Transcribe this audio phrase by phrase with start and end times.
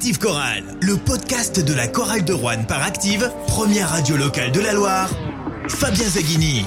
[0.00, 4.58] Active Chorale, le podcast de la chorale de Rouen par Active, première radio locale de
[4.58, 5.10] la Loire.
[5.68, 6.64] Fabien Zaghini.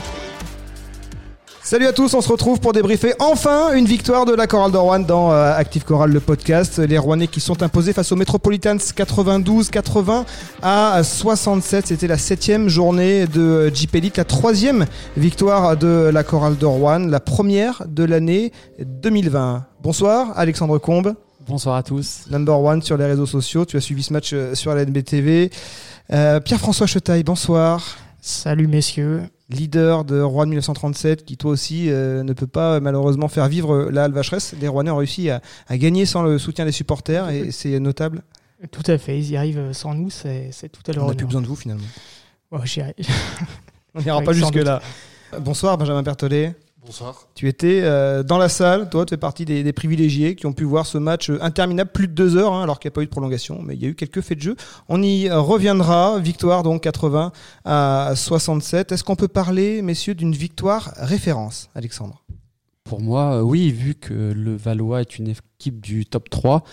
[1.63, 4.77] Salut à tous, on se retrouve pour débriefer enfin une victoire de la chorale de
[4.77, 6.77] Rouen dans euh, Active Chorale, le podcast.
[6.77, 10.25] Les Rouennais qui sont imposés face aux Metropolitans 92-80
[10.61, 11.87] à 67.
[11.87, 14.85] C'était la septième journée de Jeep Elite, la troisième
[15.17, 19.65] victoire de la chorale de Rouen, la première de l'année 2020.
[19.81, 21.15] Bonsoir, Alexandre Combe.
[21.47, 22.25] Bonsoir à tous.
[22.29, 23.65] Number one sur les réseaux sociaux.
[23.65, 25.51] Tu as suivi ce match euh, sur la NBTV.
[26.11, 27.97] Euh, Pierre-François Chetaille, bonsoir.
[28.21, 29.23] Salut messieurs.
[29.49, 34.05] Leader de Rouen 1937, qui toi aussi euh, ne peut pas malheureusement faire vivre la
[34.05, 34.55] Halle Vacheresse.
[34.61, 38.23] Les Rouennais ont réussi à, à, gagner sans le soutien des supporters et c'est notable.
[38.71, 41.25] Tout à fait, ils y arrivent sans nous, c'est tout à leur On n'a plus
[41.25, 41.83] besoin de vous finalement.
[42.51, 42.59] Oh,
[43.95, 44.81] On n'ira pas jusque-là.
[45.41, 46.55] Bonsoir Benjamin Berthollet.
[46.85, 47.27] Bonsoir.
[47.33, 50.65] Tu étais euh, dans la salle, toi, tu fais partie des, privilégiés qui ont pu
[50.65, 53.05] voir ce match interminable, plus de deux heures, hein, alors qu'il n'y a pas eu
[53.05, 54.55] de prolongation, mais il y a eu quelques faits de jeu.
[54.89, 56.19] On y reviendra.
[56.19, 57.31] Victoire donc 80
[57.63, 58.91] à 67.
[58.91, 62.22] Est-ce qu'on peut parler, messieurs, d'une victoire référence, Alexandre?
[62.93, 66.63] Pour moi, oui, vu que le Valois est une équipe du top 3,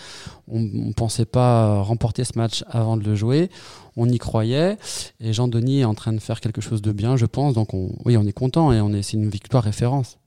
[0.49, 3.49] on ne pensait pas remporter ce match avant de le jouer.
[3.97, 4.77] On y croyait.
[5.19, 7.55] Et Jean-Denis est en train de faire quelque chose de bien, je pense.
[7.55, 10.19] Donc, on, oui, on est content et on est, c'est une victoire référence.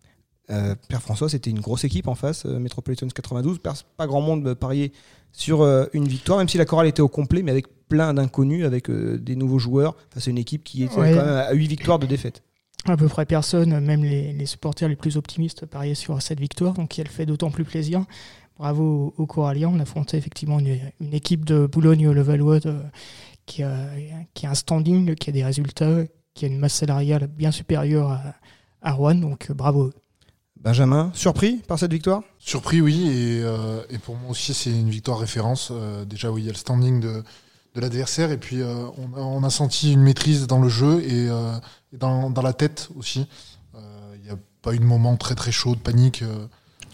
[0.50, 3.60] Euh, Pierre-François, c'était une grosse équipe en face, euh, Metropolitans 92.
[3.60, 4.94] Pas grand monde pariait
[5.32, 8.66] sur euh, une victoire, même si la chorale était au complet, mais avec plein d'inconnus,
[8.66, 9.96] avec euh, des nouveaux joueurs.
[10.10, 11.12] Enfin, c'est une équipe qui était Ouais.
[11.12, 12.42] quand même à 8 victoires de défaite.
[12.86, 16.73] À peu près personne, même les, les supporters les plus optimistes, pariaient sur cette victoire,
[16.73, 18.03] donc elle fait d'autant plus plaisir.
[18.58, 22.81] Bravo aux, aux Coralliens, on affrontait effectivement une, une équipe de Boulogne-le-Valois de-
[23.45, 23.88] qui, a,
[24.34, 26.03] qui a un standing, qui a des résultats,
[26.34, 28.22] qui a une masse salariale bien supérieure à,
[28.81, 29.92] à Rouen, donc euh, bravo.
[30.59, 32.22] Benjamin, surpris par cette victoire?
[32.38, 35.70] Surpris, oui, et, euh, et pour moi aussi, c'est une victoire référence.
[35.72, 37.23] Euh, déjà, oui, il y a le standing de,
[37.75, 41.02] de l'adversaire, et puis euh, on, a, on a senti une maîtrise dans le jeu.
[41.02, 41.53] Et, euh,
[41.94, 43.26] et dans, dans la tête aussi.
[43.76, 43.80] Euh,
[44.18, 46.22] Il n'y a pas eu de moment très très chaud, de panique.
[46.22, 46.48] euh,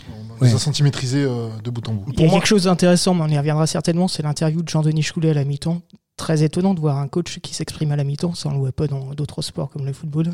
[0.09, 0.47] on Ouais.
[0.49, 2.11] les a sentis maîtrisés euh, de bout en bout.
[2.13, 4.69] Il y a moi- quelque chose d'intéressant, mais on y reviendra certainement, c'est l'interview de
[4.69, 5.81] Jean-Denis Choulet à la mi-temps.
[6.17, 8.71] Très étonnant de voir un coach qui s'exprime à la mi-temps, ça on le voit
[8.71, 10.33] pas dans d'autres sports comme le football.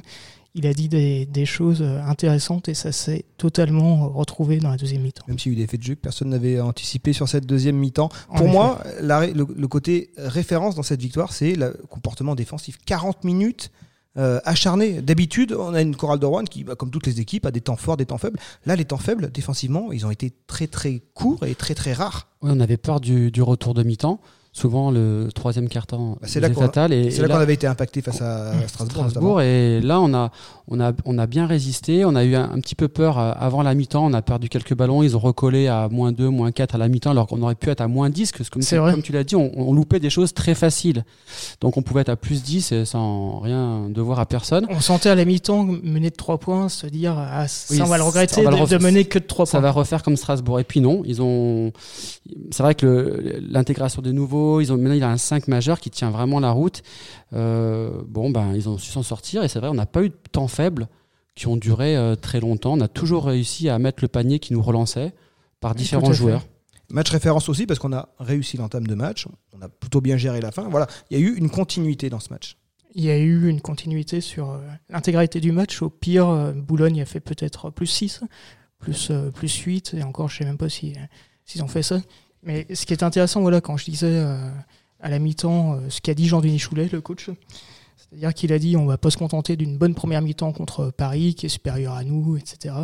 [0.58, 5.02] Il a dit des, des choses intéressantes et ça s'est totalement retrouvé dans la deuxième
[5.02, 5.24] mi-temps.
[5.28, 7.46] Même s'il y a eu des faits de jeu que personne n'avait anticipé sur cette
[7.46, 8.10] deuxième mi-temps.
[8.30, 8.52] Pour effet.
[8.52, 12.78] moi, la ré- le, le côté référence dans cette victoire, c'est le comportement défensif.
[12.86, 13.70] 40 minutes
[14.18, 15.02] euh, acharné.
[15.02, 17.62] D'habitude, on a une chorale de Rouen qui, bah, comme toutes les équipes, a des
[17.62, 18.40] temps forts, des temps faibles.
[18.66, 22.28] Là, les temps faibles, défensivement, ils ont été très très courts et très très rares.
[22.42, 24.20] Oui, on avait peur du, du retour de mi-temps.
[24.58, 26.94] Souvent, le troisième quart-temps Bah, c'est là qu'on a- fatal.
[26.94, 29.10] Et, C'est et là, là- qu'on avait été impacté face à Strasbourg.
[29.10, 29.42] Strasbourg.
[29.42, 30.32] Et là, on a,
[30.70, 32.06] on, a, on a bien résisté.
[32.06, 34.06] On a eu un, un petit peu peur euh, avant la mi-temps.
[34.06, 35.04] On a perdu quelques ballons.
[35.04, 37.70] Ils ont recollé à moins 2, moins 4 à la mi-temps, alors qu'on aurait pu
[37.70, 38.32] être à moins 10.
[38.32, 38.94] Parce que comme, C'est tu- vrai.
[38.94, 41.04] comme tu l'as dit, on, on loupait des choses très faciles.
[41.60, 44.66] Donc, on pouvait être à plus 10 et sans rien devoir à personne.
[44.70, 47.86] On sentait à la mi-temps mener de 3 points, se dire ah, ça Oui, on
[47.88, 48.80] va le ça regretter va le de, refaire.
[48.80, 49.60] de mener que de 3 Ça points.
[49.64, 50.62] va refaire comme Strasbourg.
[50.62, 51.74] Et puis non, ils ont.
[52.52, 55.48] C'est vrai que le- l'intégration des nouveaux, ils ont maintenant il y a un 5
[55.48, 56.82] majeur qui tient vraiment la route.
[57.34, 60.10] Euh, bon ben ils ont su s'en sortir et c'est vrai on n'a pas eu
[60.10, 60.88] de temps faible
[61.36, 62.74] qui ont duré euh, très longtemps.
[62.74, 65.14] On a toujours réussi à mettre le panier qui nous relançait
[65.60, 66.14] par Oui, différents fait.
[66.14, 66.46] joueurs.
[66.90, 69.28] Match référence aussi parce qu'on a réussi l'entame de match.
[69.54, 70.70] On a plutôt bien géré la fin.
[70.70, 72.58] Voilà, il y a eu une continuité dans ce match.
[72.94, 75.82] Il y a eu une continuité sur euh, l'intégralité du match.
[75.82, 78.22] Au pire, Boulogne a fait peut-être plus 6,
[78.80, 81.00] plus, plus 8, et encore, je sais même pas si, euh,
[81.44, 82.00] s'ils ont fait ça.
[82.46, 84.50] Mais ce qui est intéressant, voilà, quand je disais euh,
[85.00, 87.30] à la mi-temps euh, ce qu'a dit Jean-Denis Choulet, le coach,
[87.98, 91.36] c'est-à-dire qu'il a dit on va pas se contenter d'une bonne première mi-temps contre Paris,
[91.36, 92.76] qui est supérieur à nous, etc.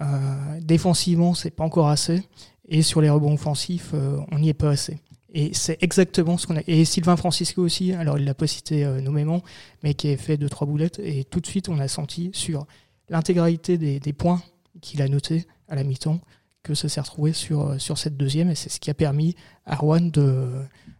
[0.00, 2.22] Euh, défensivement, c'est pas encore assez.
[2.68, 4.98] Et sur les rebonds offensifs, euh, on n'y est pas assez.
[5.32, 6.62] Et c'est exactement ce qu'on a.
[6.66, 9.42] Et Sylvain Francisco aussi, alors il l'a pas cité nommément,
[9.82, 10.98] mais qui a fait deux trois boulettes.
[10.98, 12.66] Et tout de suite, on a senti sur
[13.08, 14.42] l'intégralité des, des points
[14.80, 16.20] qu'il a notés à la mi-temps
[16.66, 18.50] que ça s'est retrouvé sur, euh, sur cette deuxième.
[18.50, 19.34] Et c'est ce qui a permis
[19.64, 20.48] à Rouen de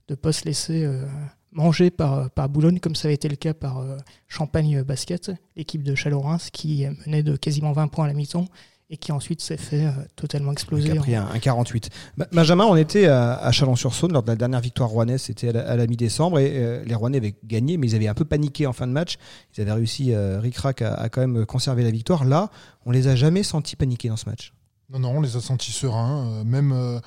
[0.08, 1.04] ne pas se laisser euh,
[1.52, 3.96] manger par, par Boulogne, comme ça avait été le cas par euh,
[4.28, 8.46] Champagne Basket, l'équipe de Chalorins, qui menait de quasiment 20 points à la mi-temps
[8.88, 10.92] et qui ensuite s'est fait euh, totalement Qui exploser.
[10.92, 11.90] a pris un, un 48.
[12.16, 15.74] Ba- Benjamin, on était à, à Chalon-sur-Saône lors de la dernière victoire rouennaise, c'était à
[15.74, 18.72] la, mi-décembre, et euh, les Rouennais avaient gagné, mais ils avaient un peu paniqué en
[18.72, 19.16] fin de match.
[19.56, 22.24] Ils avaient réussi, euh, Ric-Rac, à, à quand même conserver la victoire.
[22.24, 22.48] Là,
[22.84, 24.52] on les a jamais sentis paniquer dans ce match.
[24.90, 26.26] Non, non, on les a sentis sereins.
[26.28, 27.00] euh, même euh,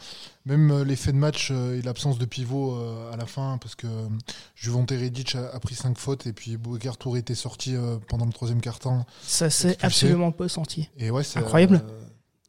[0.45, 3.75] même euh, l'effet de match euh, et l'absence de pivot euh, à la fin, parce
[3.75, 4.07] que euh,
[4.55, 8.25] Juvonte Redic a, a pris 5 fautes et puis Boubacar Touré était sorti euh, pendant
[8.25, 9.05] le troisième quart-temps.
[9.21, 10.89] Ça s'est absolument pas senti.
[10.97, 11.81] Et ouais, c'est Incroyable.
[11.87, 12.01] euh,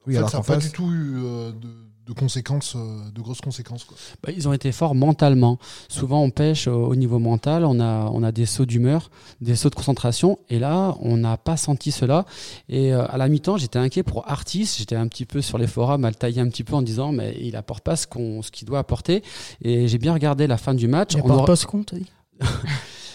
[0.06, 1.68] Oui, en fait, alors ça qu'en n'a pas face- du tout eu euh, de,
[2.06, 3.84] de conséquences, euh, de grosses conséquences.
[3.84, 3.96] Quoi.
[4.22, 5.58] Bah, ils ont été forts mentalement.
[5.88, 9.10] Souvent, on pêche au, au niveau mental, on a, on a des sauts d'humeur,
[9.40, 12.24] des sauts de concentration, et là, on n'a pas senti cela.
[12.68, 14.74] Et euh, à la mi-temps, j'étais inquiet pour Artis.
[14.78, 17.12] J'étais un petit peu sur les forums à le tailler un petit peu en disant,
[17.12, 19.22] mais il apporte pas ce qu'on, ce qu'il doit apporter.
[19.62, 21.12] Et j'ai bien regardé la fin du match.
[21.14, 22.06] Il On n'y a aura- pas ce compte, dit.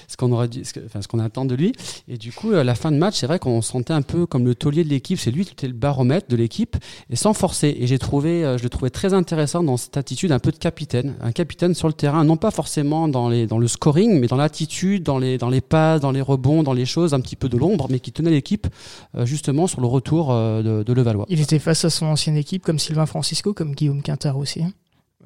[0.08, 1.74] ce qu'on enfin, ce qu'on attend de lui.
[2.08, 4.46] Et du coup, à la fin de match, c'est vrai qu'on sentait un peu comme
[4.46, 5.20] le taulier de l'équipe.
[5.20, 6.76] C'est lui qui était le baromètre de l'équipe
[7.10, 7.76] et sans forcer.
[7.80, 10.58] Et j'ai trouvé, euh, je le trouvais très intéressant dans cette attitude un peu de
[10.58, 15.04] capitaine, un capitaine sur le terrain, non pas forcément dans le scoring, mais dans l'attitude,
[15.04, 17.88] dans les, dans passes, dans les rebonds, dans les choses un petit peu de l'ombre,
[17.90, 18.68] mais qui tenait l'équipe
[19.16, 21.26] euh, justement sur le retour euh, de, de Levallois.
[21.30, 24.64] Il était face à son ancienne équipe, comme Sylvain Francisco, comme Guillaume Quintard aussi.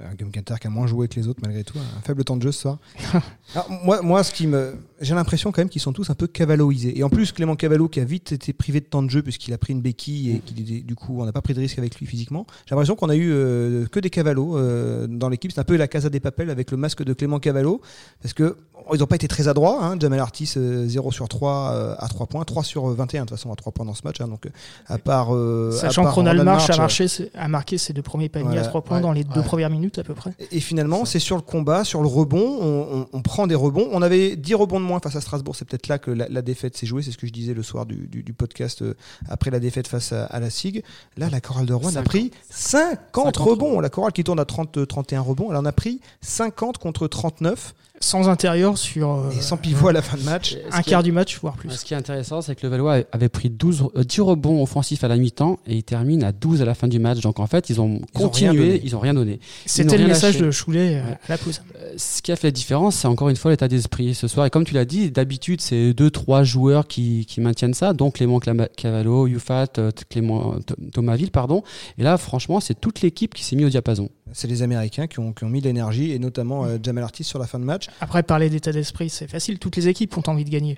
[0.02, 0.16] Un
[0.60, 2.62] qui a moins joué que les autres malgré tout, un faible temps de jeu ce
[2.62, 2.78] soir.
[3.54, 6.28] Alors, moi, moi, ce qui me, j'ai l'impression quand même qu'ils sont tous un peu
[6.28, 6.98] cavalloisés.
[6.98, 9.54] Et en plus, Clément Cavallo qui a vite été privé de temps de jeu puisqu'il
[9.54, 11.78] a pris une béquille et qu'il était- du coup, on n'a pas pris de risque
[11.80, 12.46] avec lui physiquement.
[12.66, 15.52] J'ai l'impression qu'on a eu euh, que des Cavallo euh, dans l'équipe.
[15.52, 17.82] C'est un peu la Casa des Papels avec le masque de Clément Cavallo
[18.22, 18.58] parce que
[18.94, 19.84] ils n'ont pas été très adroits.
[19.84, 19.98] Hein.
[20.00, 23.38] Jamal Artis euh, 0 sur 3 euh, à 3 points, 3 sur 21 de toute
[23.38, 24.20] façon à 3 points dans ce match.
[24.22, 24.28] hein.
[24.28, 24.48] donc
[24.88, 25.28] à part,
[25.74, 28.66] Sachant que Ronald March a, March, marché, a marqué ses deux premiers paniers Voilà, à
[28.66, 30.32] trois points ouais, dans les deux premières minutes à peu près.
[30.52, 33.88] Et finalement, c'est sur le combat, sur le rebond, on, on- on prend des rebonds.
[33.92, 36.42] On avait 10 rebonds de moins face à Strasbourg, c'est peut-être là que la, la
[36.42, 38.96] défaite s'est jouée, c'est ce que je disais le soir du, du- du podcast euh,
[39.30, 40.84] après la défaite face à, à la SIG.
[41.18, 42.06] Là, la chorale de Rouen a 50.
[42.06, 43.00] pris 50,
[43.36, 43.80] 50 rebonds.
[43.80, 47.74] La chorale qui tourne à 30, 31 rebonds, elle en a pris 50 contre 39
[48.02, 50.56] Sans intérieur sur euh, et sans pivot à la fin de match.
[50.72, 51.70] Un quart du match, voire plus.
[51.72, 55.04] Ce qui est intéressant, c'est que le Valois avait pris 12, euh, 10 rebonds offensifs
[55.04, 57.20] à la mi-temps et il termine à 12 à la fin du match.
[57.20, 59.40] Donc en fait, ils ont Ils continué, ils ont rien donné.
[59.66, 60.46] C'était le message lâché.
[60.46, 61.12] de Choulet euh, Ouais.
[61.12, 61.62] à la pause.
[61.78, 64.46] Euh, Ce qui a fait la différence, c'est encore une fois l'état d'esprit ce soir.
[64.46, 67.92] Et comme tu l'as dit, d'habitude, c'est deux, trois joueurs qui, qui maintiennent ça.
[67.94, 71.64] Donc Clément Cavallo, Yufat, euh, Clément euh, Th- Thomasville, pardon.
[71.98, 74.10] Et là, franchement, c'est toute l'équipe qui s'est mise au diapason.
[74.34, 77.24] C'est les Américains qui ont, qui ont mis de l'énergie et notamment euh, Jamal Artis
[77.24, 77.88] sur la fin de match.
[78.02, 79.60] Après, parler d'état d'esprit, c'est facile.
[79.60, 80.78] Toutes les équipes ont envie de gagner.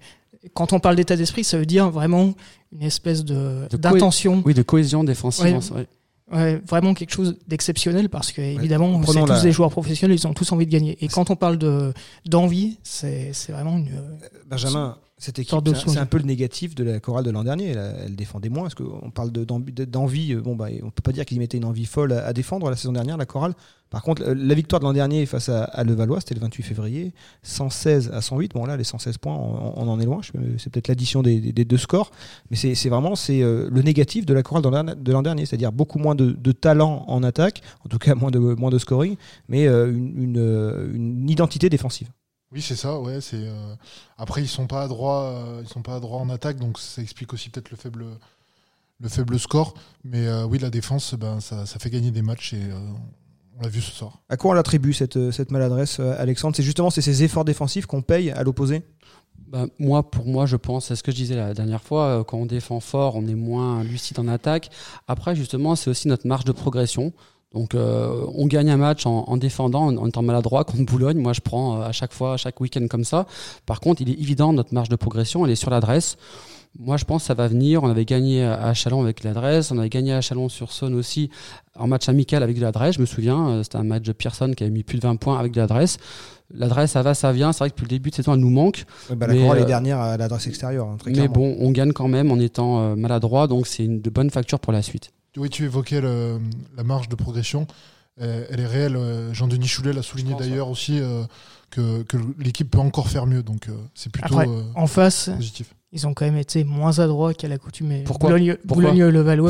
[0.54, 2.34] Quand on parle d'état d'esprit, ça veut dire vraiment
[2.72, 5.46] une espèce de De d'intention, Oui, de cohésion défensive.
[5.46, 5.54] Ouais.
[5.72, 5.88] en- ouais.
[6.34, 10.26] Ouais, vraiment quelque chose d'exceptionnel parce que évidemment, c'est tous la- des joueurs professionnels, ils
[10.28, 10.98] ont tous envie de gagner.
[11.04, 11.94] Et quand on parle de
[12.26, 13.90] d'envie, c'est c'est vraiment une.
[14.50, 17.68] Benjamin, cette équipe, c'est un- peu le négatif de la chorale de l'an dernier.
[17.70, 18.64] Elle, elle défendait moins.
[18.64, 21.40] Parce qu'on parle de- d'envie, de- d'envie, euh, bon, bah, on peut pas dire qu'ils
[21.40, 23.54] mettaient une envie folle à, à défendre la saison dernière, la chorale.
[23.90, 26.64] Par contre, euh, la victoire de l'an dernier face à, à Levallois, c'était le 28
[26.64, 27.14] février,
[27.44, 28.54] 116 à 108.
[28.54, 30.22] Bon, là, les 116 points, on, on en est loin.
[30.58, 32.12] C'est peut-être l'addition des, des- des deux scores.
[32.50, 35.46] Mais c'est vraiment c'est euh, le négatif de la chorale de l'an de l'an dernier.
[35.46, 38.78] C'est-à-dire beaucoup moins de, de talent en attaque, en tout cas moins de, moins de
[38.80, 39.18] scoring,
[39.50, 42.08] mais une, une, une identité défensive.
[42.52, 43.00] Oui, c'est ça.
[43.00, 43.38] Ouais, c'est.
[43.38, 43.76] euh,
[44.18, 45.24] Après, ils sont pas adroits.
[45.24, 48.06] euh, Ils sont pas adroits en attaque, donc ça explique aussi peut-être le faible,
[49.00, 49.74] le faible score.
[50.04, 52.78] Mais euh, oui, la défense, ben ça, ça fait gagner des matchs et euh,
[53.58, 54.20] on l'a vu ce soir.
[54.30, 56.56] À quoi on l'attribue cette, cette maladresse, Alexandre?
[56.56, 58.84] C'est justement c'est ces efforts défensifs qu'on paye à l'opposé?
[59.48, 62.38] Bah, moi, pour moi, je pense, c'est ce que je disais la dernière fois, quand
[62.38, 64.70] on défend fort, on est moins lucide en attaque.
[65.08, 67.12] Après, justement, c'est aussi notre marge de progression.
[67.54, 71.18] Donc, euh, on gagne un match en, en défendant, en, en étant maladroit contre Boulogne.
[71.18, 73.26] Moi, je prends euh, à chaque fois, à chaque week-end comme ça.
[73.66, 76.18] Par contre, il est évident, notre marge de progression, elle est sur l'adresse.
[76.80, 77.84] Moi, je pense que ça va venir.
[77.84, 79.72] On avait gagné à Chalon avec l'adresse.
[79.72, 81.30] On avait gagné à Chalon sur Saône aussi
[81.78, 82.96] en match amical avec de l'adresse.
[82.96, 85.18] Je me souviens, euh, c'était un match de Pearson qui avait mis plus de 20
[85.18, 85.98] points avec de l'adresse.
[86.54, 87.52] L'adresse, ça va, ça vient.
[87.52, 88.86] C'est vrai que depuis le début de saison, elle nous manque.
[89.14, 91.34] bah, La Mais, est dernière à l'adresse extérieure, hein, très Mais clairement.
[91.34, 94.72] bon, on gagne quand même en étant maladroit, donc c'est une de bonne facture pour
[94.72, 95.12] la suite.
[95.38, 96.40] Oui, tu évoquais le-
[96.76, 97.68] la marge de progression.
[98.22, 98.96] Euh, elle est réelle.
[98.98, 101.24] euh, Jean-Denis Choulet l'a souligné d'ailleurs aussi euh,
[101.70, 103.42] que, que l'équipe peut encore faire mieux.
[103.42, 105.74] Donc euh, c'est plutôt Après, euh, en face, positif.
[105.94, 108.04] ils ont quand même été moins adroits qu'à l'accoutumée.
[108.06, 108.30] Pourquoi?
[108.30, 108.84] Boulogne, Pourquoi.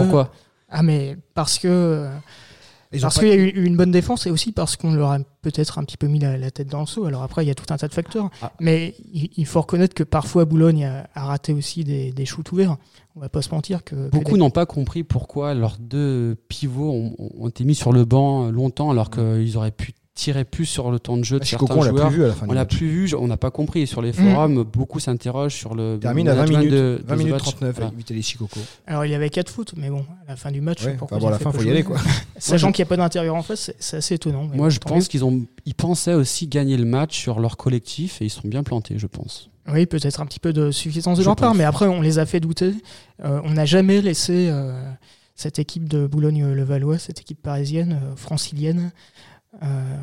[0.03, 0.31] Pourquoi?
[0.69, 2.15] Ah mais parce que euh,
[2.93, 5.11] Ils parce pas- qu'il y a eu une bonne défense et aussi parce qu'on leur
[5.11, 7.05] a peut-être un petit peu mis la, la tête dans le seau.
[7.05, 8.29] Alors après, il y a tout un tas de facteurs.
[8.41, 8.51] Ah.
[8.59, 12.51] Mais il, il faut reconnaître que parfois Boulogne a, a raté aussi des, des shoots
[12.51, 12.77] ouverts.
[13.15, 16.91] On va pas se mentir que, Beaucoup des- n'ont pas compris pourquoi leurs deux pivots
[16.91, 20.91] ont, ont été mis sur le banc longtemps alors qu'ils auraient pu tirer plus sur
[20.91, 22.07] le temps de jeu de Ah, certains Chicoco, on l'a joueurs.
[22.09, 23.87] plus vu à la fin On l'a plus vu, on n'a pas compris.
[23.87, 24.13] Sur les Mm.
[24.13, 27.41] forums, beaucoup s'interrogent sur le Termine à 20 management minutes, de, 20 de minutes Zvac.
[27.43, 27.87] 39 Voilà.
[27.87, 28.59] avec Vitaly Chicoco.
[28.87, 31.17] Alors il y avait quatre fautes, mais bon, à la fin du match, Ouais, pourquoi
[31.17, 31.97] bon, à la fin, pas faut y aller, quoi.
[32.37, 34.43] Sachant qu'il n'y a pas d'intérieur en face, c'est- assez étonnant.
[34.51, 37.55] mais Moi, bon, je pense qu'ils ont, ils pensaient aussi gagner le match sur leur
[37.57, 39.49] collectif et ils sont bien plantés, je pense.
[39.71, 42.25] Oui, peut-être un petit peu de suffisance de leur part, mais après, on les a
[42.25, 42.73] fait douter.
[43.23, 44.73] Euh, on n'a jamais laissé euh,
[45.35, 48.97] cette équipe de Boulogne-le-Valois, cette équipe parisienne, euh, francilienne, euh,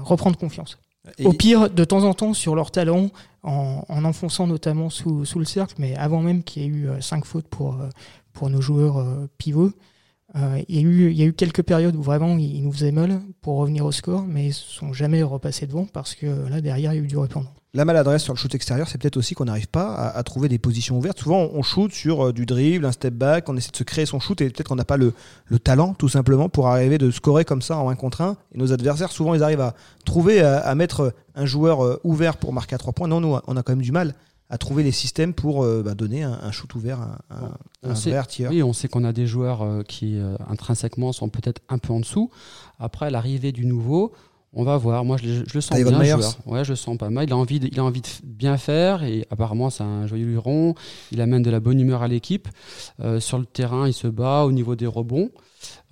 [0.03, 0.79] reprendre confiance.
[1.19, 3.09] Et- Au pire, de temps en temps, sur leur talent,
[3.43, 6.89] en, en enfonçant notamment sous, sous le cercle, mais avant même qu'il y ait eu
[6.89, 7.89] euh, cinq fautes pour, euh,
[8.33, 9.73] pour nos joueurs euh, pivots,
[10.37, 10.77] Euh, il,
[11.17, 14.25] y a eu, quelques périodes où vraiment ils nous faisaient mal pour revenir au score,
[14.27, 17.07] mais ils ne sont jamais repassés devant parce que là, derrière, il y a eu
[17.07, 17.51] du répondant.
[17.75, 20.59] La maladresse sur le shoot extérieur, c'est peut-être aussi qu'on n'arrive pas à, trouver des
[20.59, 21.21] positions ouvertes.
[21.21, 24.07] Souvent, on shoot sur euh, du dribble, un step back, on essaie de se créer
[24.07, 25.13] son shoot et peut-être qu'on n'a pas le,
[25.47, 28.37] le talent, tout simplement, pour arriver de scorer comme ça en 1 contre 1.
[28.55, 29.75] Et nos adversaires, souvent, ils arrivent à
[30.07, 33.09] trouver, à, à mettre un joueur euh, ouvert pour marquer à 3 points.
[33.09, 34.15] Non, nous, on a quand même du mal
[34.51, 37.51] à trouver les systèmes pour euh, bah, donner un, un shoot ouvert, un, un,
[37.83, 38.53] On un sait- vrai tireur.
[38.53, 41.93] Oui, on sait qu'on a des joueurs euh, qui euh, intrinsèquement sont peut-être un peu
[41.93, 42.31] en dessous.
[42.79, 44.13] Après l'arrivée du nouveau,
[44.55, 45.05] on va voir.
[45.05, 45.99] Moi, je, le- je le sens bien.
[45.99, 46.11] Myers.
[46.13, 46.37] joueur.
[46.47, 47.27] Ouais, je le sens pas mal.
[47.29, 50.27] Il a envie, de, il a envie de bien faire et apparemment c'est un joyeux
[50.27, 50.75] luron.
[51.13, 52.49] Il amène de la bonne humeur à l'équipe.
[53.21, 55.31] Sur le terrain, il se bat au niveau des rebonds.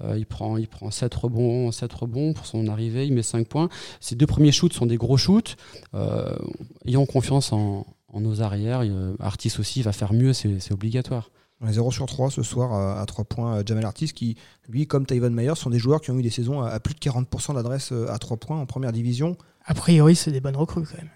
[0.03, 3.05] Euh, il prend, il prend 7 rebonds, 7 rebonds pour son arrivée.
[3.07, 3.69] Il met 5 points.
[4.01, 5.57] Ses deux premiers shoots sont des gros shoots.
[5.95, 6.35] Euh,
[6.87, 7.85] ayons confiance en,
[8.17, 8.81] en nos arrières.
[8.83, 11.31] Euh, Artis aussi va faire mieux, c'est c'est obligatoire.
[11.61, 13.57] On est 0 sur 3 ce soir euh, à 3 points.
[13.59, 14.37] euh, Jamal Artis, qui,
[14.69, 16.99] lui, comme Tyvon Myers, sont des joueurs qui ont eu des saisons à, plus de
[17.01, 19.37] 40% d'adresse à 3 points en première division.
[19.65, 21.11] A priori, c'est des bonnes recrues quand même.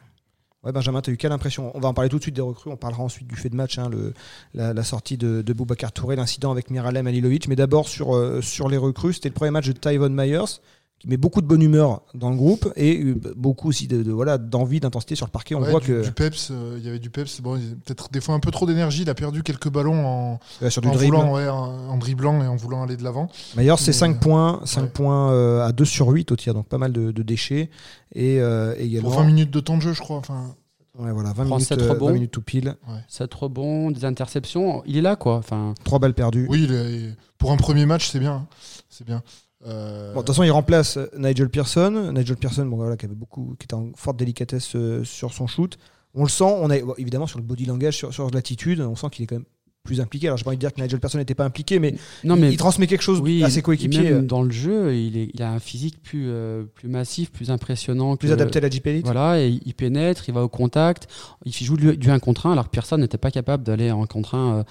[0.63, 1.71] Ouais, Benjamin, tu as eu quelle impression?
[1.75, 2.71] On va en parler tout de suite des recrues.
[2.71, 4.13] On parlera ensuite du fait de match, hein, le,
[4.53, 7.49] la, la sortie de, de Boubacar Touré, l'incident avec Miralem Alilovic.
[7.49, 10.61] Mais d'abord, sur, euh, sur les recrues, c'était le premier match de Tyvon Myers,
[11.01, 14.13] qui met beaucoup de bonne humeur dans le groupe et euh, beaucoup aussi de, de-
[14.13, 15.55] voilà, d'envie, d'intensité sur le parquet.
[15.55, 17.41] On Ouais, voit du, que du peps, euh, il y avait du peps.
[17.41, 19.03] Bon, peut-être des fois un peu trop d'énergie.
[19.03, 21.97] Il a perdu quelques ballons en, euh, sur du en dribble, voulant, ouais, en, en
[21.97, 23.29] dribblant et en voulant aller de l'avant.
[23.57, 24.89] Myers, c'est Mais, 5 euh, points, 5 ouais.
[24.91, 27.71] points euh, à 2 sur 8 au tir, donc pas mal de, de déchets.
[28.15, 29.09] Et euh, également.
[29.11, 30.19] Pour 20 minutes de temps de jeu, je crois.
[30.19, 30.55] Enfin,
[30.99, 32.09] Ouais, voilà, 20 Prend minutes, sept euh, rebonds.
[32.09, 32.75] 20 minutes tout pile.
[33.09, 34.83] 7 rebonds, des interceptions.
[34.85, 35.37] Il est là, quoi.
[35.37, 36.47] Enfin, 3 balles perdues.
[36.51, 38.33] oui, il est- pour un premier match, c'est bien.
[38.35, 38.47] hein.
[38.91, 39.23] C'est bien.
[39.67, 42.13] Euh, Bon, de toute façon, il remplace Nigel Pearson.
[42.15, 45.47] Nigel Pearson, bon, voilà, qui avait beaucoup, qui était en forte délicatesse euh, sur son
[45.47, 45.79] shoot.
[46.15, 46.45] On le sent.
[46.45, 49.37] On a évidemment sur le body language, sur, sur l'attitude, on sent qu'il est quand
[49.37, 49.45] même
[49.83, 50.27] plus impliqué.
[50.27, 51.95] Alors, j'ai pas envie de dire que Nigel Pearson n'était pas impliqué, mais,
[52.25, 54.95] non, il, mais il transmet quelque chose oui, à ses coéquipiers, même dans le jeu,
[54.95, 58.17] il, est, il a un physique plus, euh, plus massif, plus impressionnant.
[58.17, 59.05] plus que- adapté à la Jeep Elite.
[59.05, 61.09] Voilà, et il pénètre, il va au contact,
[61.45, 64.07] il joue du, du 1 contre 1, alors que personne n'était pas capable d'aller en
[64.07, 64.63] contre 1 euh,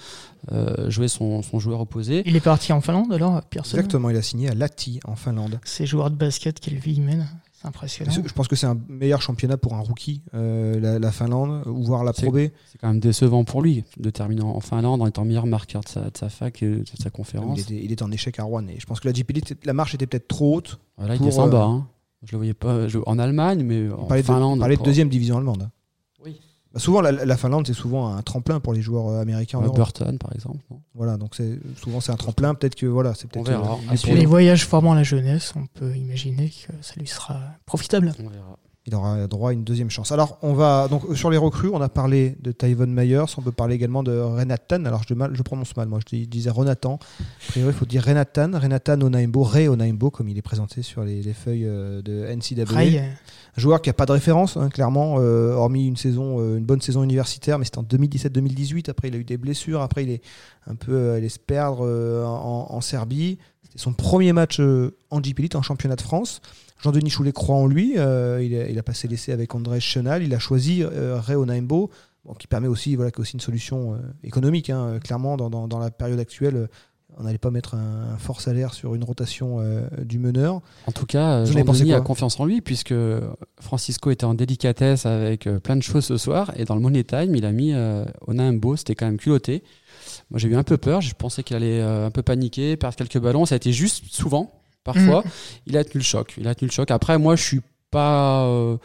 [0.52, 2.22] euh, jouer son, son joueur opposé.
[2.24, 5.60] Il est parti en Finlande alors, Pearson Exactement, il a signé à Lahti en Finlande.
[5.64, 7.28] Ces joueurs de basket, quelle vie ils mènent.
[7.60, 8.10] C'est impressionnant.
[8.10, 11.82] Je pense que c'est un meilleur championnat pour un rookie, euh, la, la Finlande, ou
[11.84, 12.48] voir la C'est- Pro B.
[12.70, 15.88] C'est quand même décevant pour lui de terminer en Finlande en étant meilleur marqueur de
[15.88, 17.60] sa, de sa fac et de sa Il conférence.
[17.60, 18.66] était, il était en échec à Rouen.
[18.68, 20.80] Et je pense que la Elite, la marche était peut-être trop haute.
[20.96, 21.64] Voilà, il descend euh, bas.
[21.64, 21.86] hein.
[22.22, 24.56] Je le voyais pas je- en Allemagne, mais On en parlait de, Finlande.
[24.58, 25.68] on parlait de deuxième division allemande.
[26.72, 29.58] Bah, souvent, la, la Finlande, c'est souvent un tremplin pour les joueurs euh, américains.
[29.58, 29.68] en.
[29.72, 30.58] Burton, par exemple.
[30.94, 32.54] Voilà, donc c'est souvent c'est un tremplin.
[32.54, 33.58] Peut-être que voilà, c'est On peut-être.
[33.60, 33.78] verra.
[33.92, 38.12] euh, Les voyages formant la jeunesse, on peut imaginer que ça lui sera profitable.
[38.24, 38.56] On verra.
[38.86, 40.10] Il aura droit à une deuxième chance.
[40.10, 43.52] Alors, on va donc sur les recrues, on a parlé de Tyvon Myers, on peut
[43.52, 44.86] parler également de Renatan.
[44.86, 46.98] Alors, je, mal, je prononce mal, moi je dis- disais Renatan.
[47.20, 51.04] A priori, il faut dire Renatan, Renatan Onaimbo, Ray Onaimbo, comme il est présenté sur
[51.04, 52.64] les, les feuilles euh, de NCAA.
[52.74, 56.40] Ray, euh, Un joueur qui n'a pas de référence, hein, clairement, euh, hormis une saison,
[56.40, 58.88] euh, une bonne saison universitaire, mais c'était en 2017-2018.
[58.88, 59.82] Après, il a eu des blessures.
[59.82, 60.22] Après, il est
[60.66, 61.82] un peu euh, allé se perdre
[62.26, 63.38] en, en Serbie.
[63.64, 64.58] C'était son premier match
[65.10, 66.40] en Elite, en championnat de France.
[66.82, 67.94] Jean-Denis Choulet croit en lui.
[67.98, 70.22] euh, il, a, il a passé l'essai avec André Chenal.
[70.22, 71.20] Il a choisi euh,
[71.62, 71.88] bon,
[72.38, 74.70] qui permet aussi, voilà, qui aussi une solution euh, économique.
[74.70, 76.66] hein, clairement, dans, dans- dans la période actuelle, euh,
[77.18, 80.60] on n'allait pas mettre un, un fort salaire sur une rotation euh, du meneur.
[80.86, 82.94] En tout cas, pensé Jean-Denis a confiance en lui puisque
[83.60, 87.04] Francisco était en délicatesse avec euh, plein de choses ce soir et dans le Money
[87.04, 89.62] Time, il a mis euh, Onaimbo, c'était quand même culotté.
[90.30, 92.96] Moi, j'ai eu un peu peur, je pensais qu'il allait euh, un peu paniquer, perdre
[92.96, 95.24] quelques ballons, ça a été juste souvent, parfois.
[95.66, 96.90] Il a tenu le choc, il a tenu le choc.
[96.90, 97.60] Après, moi, je suis
[97.90, 98.76] pas euh,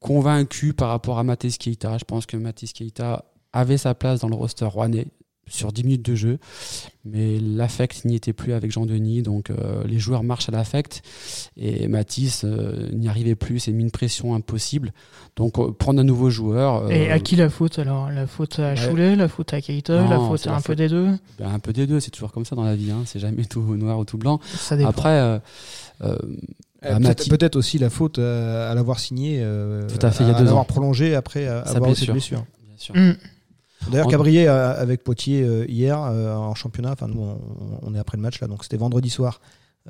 [0.00, 1.98] convaincu par rapport à Mathis Keita.
[1.98, 5.06] Je pense que Mathis Keita avait sa place dans le roster rouennais
[5.52, 6.38] sur 10 minutes de jeu,
[7.04, 11.02] mais l'affect n'y était plus avec Jean-Denis, donc euh, les joueurs marchent à l'affect,
[11.56, 14.92] et Mathis euh, n'y arrivait plus, c'est mis une pression impossible.
[15.36, 18.10] Donc euh, prendre un nouveau joueur, euh, Et à qui la faute alors?
[18.10, 20.66] La faute à Choulet, la faute à Keita, Non, la faute à la un faute-
[20.68, 21.08] peu des deux?
[21.38, 23.44] Ben, un peu des deux, c'est toujours comme ça dans la vie, hein, c'est jamais
[23.44, 24.40] tout noir ou tout blanc.
[24.54, 24.88] Ça dépend.
[24.88, 25.38] Après, euh,
[26.02, 26.16] euh,
[26.84, 30.26] Euh, Ah, peut-être, aussi la faute euh, à l'avoir signé, euh, Tout à fait, il
[30.26, 30.64] y a deux l'avoir ans.
[30.64, 32.12] prolongé après Sa avoir cette blessure.
[32.14, 32.44] blessure.
[32.66, 32.94] bien sûr.
[33.90, 36.92] D'ailleurs, En- Cabrier euh, avec Poitiers euh, hier euh, en championnat.
[36.92, 37.38] Enfin, nous, on,
[37.82, 39.40] on est après le match là, donc c'était vendredi soir.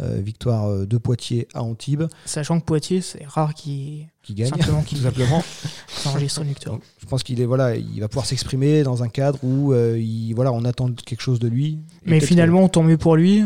[0.00, 4.82] euh, victoire de Poitiers à Antibes Sachant que Poitiers, c'est rare qu'il qui gagne Simplement
[4.88, 5.42] tout simplement.
[6.98, 10.32] je pense qu'il est voilà, il va pouvoir s'exprimer dans un cadre où euh, il,
[10.34, 11.78] voilà, on attend quelque chose de lui.
[12.06, 13.44] Mais finalement, tant mieux pour lui.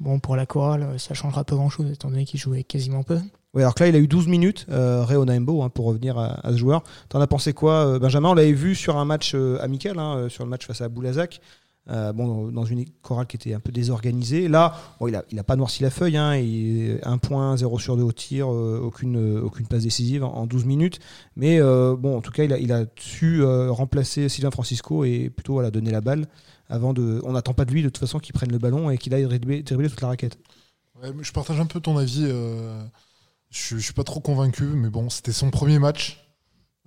[0.00, 3.18] Bon, pour la chorale, ça changera pas grand-chose, étant donné qu'il jouait quasiment peu.
[3.54, 6.18] Ouais, alors que là, il a eu 12 minutes, euh, Ray Onaimbo, hein, pour revenir
[6.18, 6.82] à, ce joueur.
[7.08, 8.30] T'en as pensé quoi, euh, Benjamin?
[8.30, 10.88] On l'avait vu sur un match euh, amical, hein, euh, sur le match face à
[10.88, 11.40] Boulazac.
[11.86, 14.48] bon, dans une chorale qui était un peu désorganisée.
[14.48, 14.74] Là,
[15.06, 18.10] il n'a a pas noirci la feuille, hein, il, un point, 0 sur 2 au
[18.10, 20.98] tir, aucune, passe décisive en, en 12 minutes.
[21.36, 25.92] Mais bon, en tout cas, il a, su remplacer Sylvain Francisco et plutôt voilà, donner
[25.92, 26.26] la balle.
[26.68, 28.98] Avant de, on n'attend pas de lui de toute façon qu'il prenne le ballon et
[28.98, 30.38] qu'il aille dribbler, toute la raquette.
[31.20, 32.26] Je partage un peu ton avis.
[33.54, 36.26] Je, je suis pas trop convaincu, mais bon, c'était son premier match.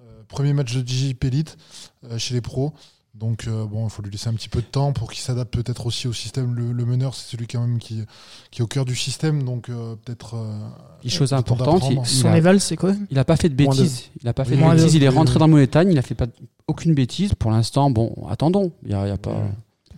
[0.01, 1.57] euh, premier match de JP Elite
[2.05, 2.73] euh, chez les pros.
[3.13, 5.51] Donc euh, bon, il faut lui laisser un petit peu de temps pour qu'il s'adapte
[5.51, 6.53] peut-être aussi au système.
[6.53, 8.03] Le, le meneur, c'est celui quand même qui,
[8.51, 10.35] qui est au cœur du système, donc euh, peut-être.
[10.35, 10.69] euh,
[11.03, 14.03] Une chose importante, il, Son éval, c'est quoi il a pas fait de bêtises.
[14.21, 14.93] Il a pas fait de bêtises.
[14.93, 15.91] Il est rentré dans le montagne.
[15.91, 16.27] Il a fait pas
[16.67, 17.33] aucune bêtise.
[17.33, 18.71] Pour l'instant, bon, attendons.
[18.83, 19.41] Il y a, il y a pas.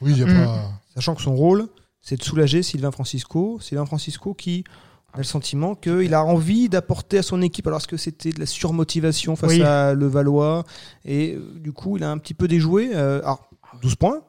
[0.01, 0.45] Oui, il y a Mm.
[0.45, 0.71] pas.
[0.95, 1.67] Sachant que son rôle,
[2.01, 3.59] c'est de soulager Sylvain Francisco.
[3.59, 4.63] Sylvain Francisco qui
[5.13, 8.45] a le sentiment qu'il a envie d'apporter à son équipe, alors que c'était de la
[8.45, 9.61] surmotivation face Oui.
[9.63, 10.63] à Levallois.
[11.05, 12.91] Et euh, du coup, il a un petit peu déjoué.
[12.93, 13.49] Euh, alors,
[13.81, 14.21] 12 points.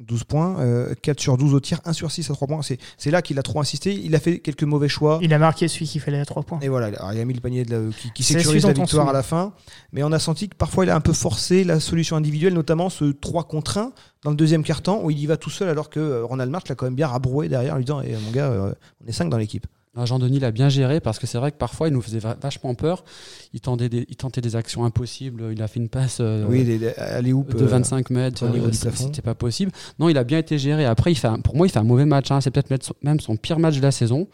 [0.00, 2.62] 12 points, euh, 4 sur 12 au tir, 1 sur 6 à 3 points.
[2.62, 3.94] C'est c'est là qu'il a trop insisté.
[3.94, 5.20] Il a fait quelques mauvais choix.
[5.22, 6.58] Il a marqué celui qui fallait à 3 points.
[6.62, 8.72] Et voilà, alors, il a mis le panier de la- qui, qui sécurise la on
[8.72, 9.52] victoire à la fin.
[9.92, 12.90] Mais on a senti que parfois il a un peu forcé la solution individuelle, notamment
[12.90, 13.92] ce 3 contre 1
[14.24, 16.68] dans le deuxième quart-temps où il y va tout seul alors que euh, Ronald March
[16.68, 19.12] l'a quand même bien rabroué derrière en lui disant Eh, Mon gars, euh, on est
[19.12, 19.66] 5 dans l'équipe.
[20.04, 22.74] Jean-Denis l'a bien géré parce que c'est vrai que parfois il nous faisait va- vachement
[22.74, 23.04] peur.
[23.52, 25.44] Il tentait des, il tentait des actions impossibles.
[25.52, 28.44] Il a fait une passe euh, oui, les, les- allez hoop, de euh, 25 mètres.
[28.44, 29.04] au niveau euh, plafond.
[29.06, 29.70] C'était pas possible.
[30.00, 30.84] Non, il a bien été géré.
[30.84, 32.30] Après, il fait un- pour moi, il fait un mauvais match.
[32.32, 32.40] hein.
[32.40, 32.70] C'est peut-être
[33.02, 34.26] même son pire match de la saison.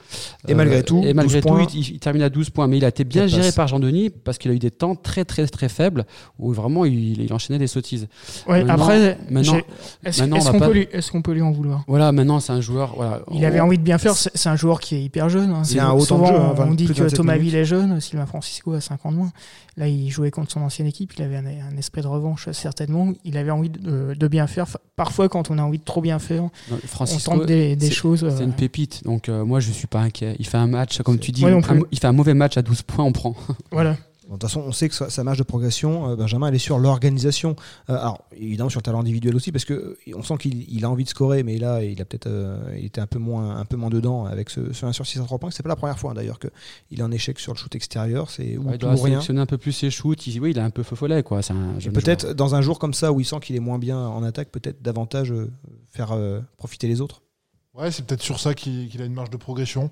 [0.49, 1.67] Et malgré tout, et malgré 12 tout, points.
[1.75, 2.67] il, il termine à 12 points.
[2.67, 5.25] Mais il a été bien géré par Jean-Denis parce qu'il a eu des temps très
[5.27, 6.07] très très faibles
[6.39, 8.09] où vraiment il, il enchaînait des sottises.
[8.49, 9.59] Ouais, Maintenant- après, maintenant-
[10.05, 10.87] est-ce qu'on pas- peut, lui-
[11.23, 11.85] peut en vouloir?
[11.87, 12.95] Voilà, maintenant c'est un joueur.
[12.97, 14.15] Voilà, Il avait envie de bien faire.
[14.15, 15.50] C'est un joueur qui est hyper jeune.
[15.53, 15.63] Hein.
[15.71, 17.37] Il a un haut temps de Souvent, jeu, hein, on dit que 27 Thomas.
[17.37, 19.33] Ville est jeune, Sylvain Francisco a 5 ans de moins.
[19.77, 21.13] Là, il jouait contre son ancienne équipe.
[21.17, 23.13] Il avait un, un esprit de revanche, certainement.
[23.25, 24.69] Il avait envie de, de bien faire.
[24.69, 28.21] Fa- Parfois, quand on a envie de trop bien faire, Non, on tente des, choses.
[28.37, 30.37] C'est euh, une pépite, donc euh, moi je suis pas inquiet.
[30.39, 32.83] Il fait un match, comme tu dis, un- il fait un mauvais match à 12
[32.83, 33.35] points, on prend.
[33.73, 33.97] Voilà.
[34.31, 36.59] De toute façon, on sait que sa, sa marge de progression, euh, Benjamin, elle est
[36.59, 37.57] sur l'organisation.
[37.89, 40.85] Euh, alors, évidemment, sur le talent individuel aussi, parce que euh, on sent qu'il il
[40.85, 43.65] a envie de scorer, mais là, il a peut-être, euh, était un peu moins, un
[43.65, 45.51] peu moins dedans avec ce, ce 1 sur 6 à 3 points.
[45.51, 46.49] C'est pas la première fois, hein, d'ailleurs, que
[46.91, 48.31] il est en échec sur le shoot extérieur.
[48.31, 50.27] C'est ou Ouais, il doit sélectionner un peu plus ses shoots.
[50.29, 51.41] Il, oui, il a un peu follet, quoi.
[51.93, 54.51] Peut-être dans un jour comme ça où il sent qu'il est moins bien en attaque,
[54.51, 55.33] peut-être davantage
[55.91, 57.23] faire euh, profiter les autres.
[57.75, 59.91] Ouais, c'est peut-être sur ça qu'il qu'il a une marge de progression.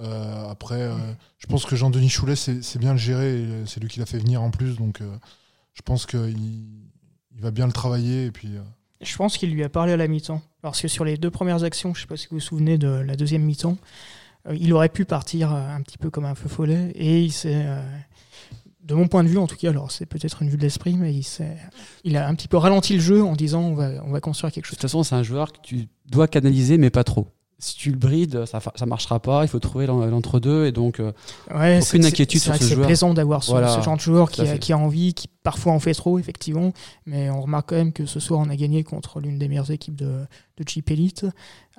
[0.00, 0.94] Euh, après, euh,
[1.38, 3.44] je pense que Jean-Denis Choulet, c'est bien le gérer.
[3.66, 4.76] C'est lui qui l'a fait venir en plus.
[4.76, 5.16] Donc, euh,
[5.74, 6.36] je pense qu'il
[7.34, 8.26] il va bien le travailler.
[8.26, 8.60] Et puis, euh,
[9.00, 10.42] Je pense qu'il lui a parlé à la mi-temps.
[10.62, 12.78] Parce que sur les deux premières actions, je ne sais pas si vous vous souvenez
[12.78, 13.76] de la deuxième mi-temps,
[14.48, 16.90] euh, il aurait pu partir un petit peu comme un feu follet.
[16.94, 17.62] Et il s'est.
[17.66, 17.82] euh,
[18.82, 20.94] de mon point de vue, en tout cas, alors c'est peut-être une vue de l'esprit,
[20.94, 21.14] mais
[22.04, 24.50] il, a un petit peu ralenti le jeu en disant on va, on va construire
[24.50, 24.78] quelque De chose.
[24.78, 27.28] toute façon, c'est un joueur que tu dois canaliser, mais pas trop.
[27.60, 29.42] Si tu le brides, ça, ça marchera pas.
[29.42, 30.66] Il faut trouver l'en- l'entre-deux.
[30.66, 31.10] Et donc, euh,
[31.52, 32.86] Ouais, Aucune inquiétude sur ce que C'est joueur.
[32.86, 35.72] plaisant d'avoir ce, Voilà, ce genre de joueur qui a, qui a envie, qui parfois
[35.72, 36.72] en fait trop, effectivement.
[37.06, 39.70] Mais on remarque quand même que ce soir, on a gagné contre l'une des meilleures
[39.70, 40.06] équipes de,
[40.56, 41.26] de Jeep Elite,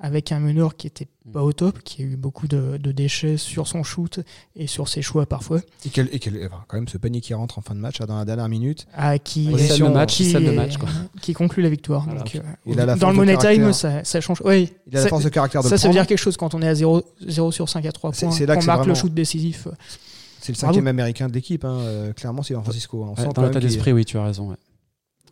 [0.02, 1.32] avec un meneur qui était Mm.
[1.32, 4.20] pas au top, qui a eu beaucoup de, de déchets sur son shoot
[4.56, 7.34] et sur ses choix parfois, Et, quel, et quel- enfin, quand même ce panier qui
[7.34, 8.86] rentre en fin de match dans la dernière minute.
[9.22, 10.88] qui, Ouais, c'est le match, qui, c'est le match, quoi.
[11.20, 12.04] qui conclut la victoire.
[12.06, 12.20] Voilà.
[12.22, 14.40] Donc, euh, Il a la dans le Money Time, ça, ça change.
[14.46, 16.00] Oui, Il a la ça, force de caractère de ça, le ça veut prendre.
[16.02, 18.34] dire quelque chose quand on est à 0, 0 sur 5 à 3 C'est- points,
[18.34, 19.68] c'est là que qu'on c'est marque le shoot décisif.
[20.40, 23.04] C'est le cinquième américain de l'équipe, hein, euh, clairement, Sylvain Francisco.
[23.04, 24.50] On sent dans l'état d'esprit, oui, tu as raison.
[24.50, 24.56] ouais.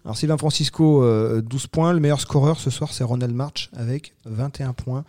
[0.05, 1.92] Alors Sylvain Francisco, euh, 12 points.
[1.92, 5.05] Le meilleur scoreur ce soir, c'est Ronald March avec 21 points.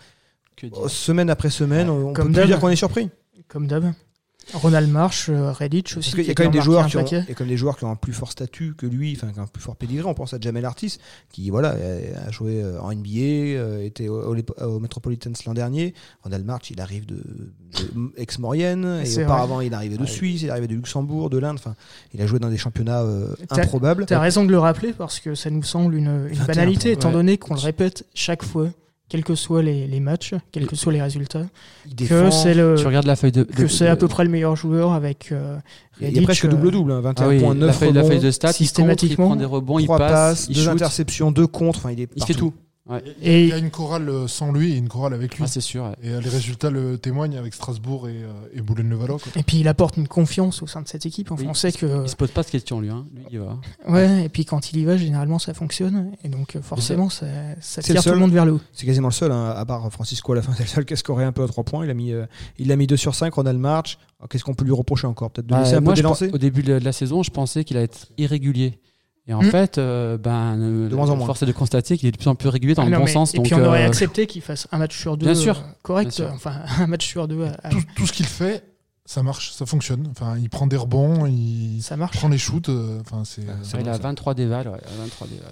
[0.55, 3.09] Que dire Oh, Semaine après semaine, on Comme peut plus dire qu'on est surpris.
[3.47, 3.93] Comme d'hab.
[4.53, 6.11] Ronald March, euh, Redditch aussi.
[6.11, 7.21] Qu'il y a quand même des joueurs qui ont, paquet.
[7.25, 9.15] il y a quand même des joueurs qui ont un plus fort statut que lui,
[9.15, 10.05] enfin un plus fort pédigré.
[10.07, 10.97] On pense à Jamel Artis,
[11.31, 11.75] qui voilà
[12.25, 15.93] a joué euh, en NBA, euh, était au, au, au Metropolitans l'an dernier.
[16.23, 20.07] Ronald March, il arrive de, de ex-Maurienne et auparavant il arrivait de Ouais.
[20.07, 21.57] Suisse, il arrivait de Luxembourg, de l'Inde.
[21.59, 21.75] Enfin,
[22.13, 24.05] il a joué dans des championnats euh, T'as- improbables.
[24.05, 26.91] Tu as raison de le rappeler parce que ça nous semble une, une 21 banalité,
[26.91, 27.13] étant ouais.
[27.13, 28.69] donné qu'on le répète chaque fois,
[29.09, 31.45] quels que soient les, les matchs, quels que soient les résultats,
[32.07, 33.43] que c'est le Tu regardes la feuille de.
[33.43, 35.57] que c'est à peu près le meilleur joueur avec euh,
[35.99, 38.01] Il y a presque euh, double-double, hein, 21 Ah oui, points, 9 la feuille, la
[38.01, 40.47] rebonds, feuille de stats, il, contre, il systématiquement, prend des rebonds, il 3 passe, passes,
[40.49, 41.79] il 2 shoot, interceptions, 2 contre.
[41.79, 42.51] Enfin, il est il fait partout.
[42.51, 42.53] tout.
[42.89, 43.03] Ouais.
[43.21, 45.43] Et il y a une chorale euh, sans lui et une chorale avec lui.
[45.43, 45.83] Ah, c'est sûr.
[45.83, 45.95] ouais.
[46.01, 49.19] et euh, les résultats le témoignent avec Strasbourg et, euh, et Boulogne-le-Valois.
[49.19, 49.31] quoi.
[49.35, 51.31] Et puis il apporte une confiance au sein de cette équipe.
[51.31, 52.89] Enfin, Oui, on sait que Il se pose pas de questions, lui.
[52.89, 53.05] Hein.
[53.13, 53.57] Lui, il va.
[53.87, 54.25] ouais.
[54.25, 56.11] Et puis quand il y va, généralement ça fonctionne.
[56.23, 57.27] Et donc forcément ça,
[57.61, 58.13] ça C'est tire le tout seul.
[58.15, 58.61] le monde vers le haut.
[58.73, 60.93] C'est quasiment le seul, hein, à part Francisco à la fin, c'est le seul qui
[60.93, 61.85] a scoré un peu à 3 points.
[61.85, 62.25] Il a mis, euh,
[62.57, 63.97] il a mis 2 sur 5, Ronald March.
[64.19, 65.29] Alors, Qu'est-ce qu'on peut lui reprocher encore?
[65.31, 67.29] Peut-être de Bah, laisser un moi, peu je délancer au début de la saison, je
[67.31, 68.79] pensais qu'il allait être irrégulier.
[69.29, 69.51] Et en Mm.
[69.51, 71.27] fait, euh, ben, euh, De moins en moins.
[71.27, 72.97] force est de constater qu'il est de plus en plus régulier dans Ah le non,
[72.97, 73.33] bon mais- sens.
[73.35, 75.57] Et donc, puis on aurait euh, accepté qu'il fasse un match sur deux Bien sûr.
[75.59, 76.07] euh, correct.
[76.07, 76.31] Bien sûr.
[76.33, 78.63] Enfin, un match sur deux, à- Tout, tout ce qu'il fait,
[79.05, 80.07] ça marche, ça fonctionne.
[80.09, 82.17] Enfin, il prend des rebonds, il ça marche.
[82.17, 82.69] prend les shoots.
[82.69, 83.43] euh, Enfin, c'est.
[83.79, 84.67] il a 23 déval.
[84.67, 85.51] Ouais, 23 déval.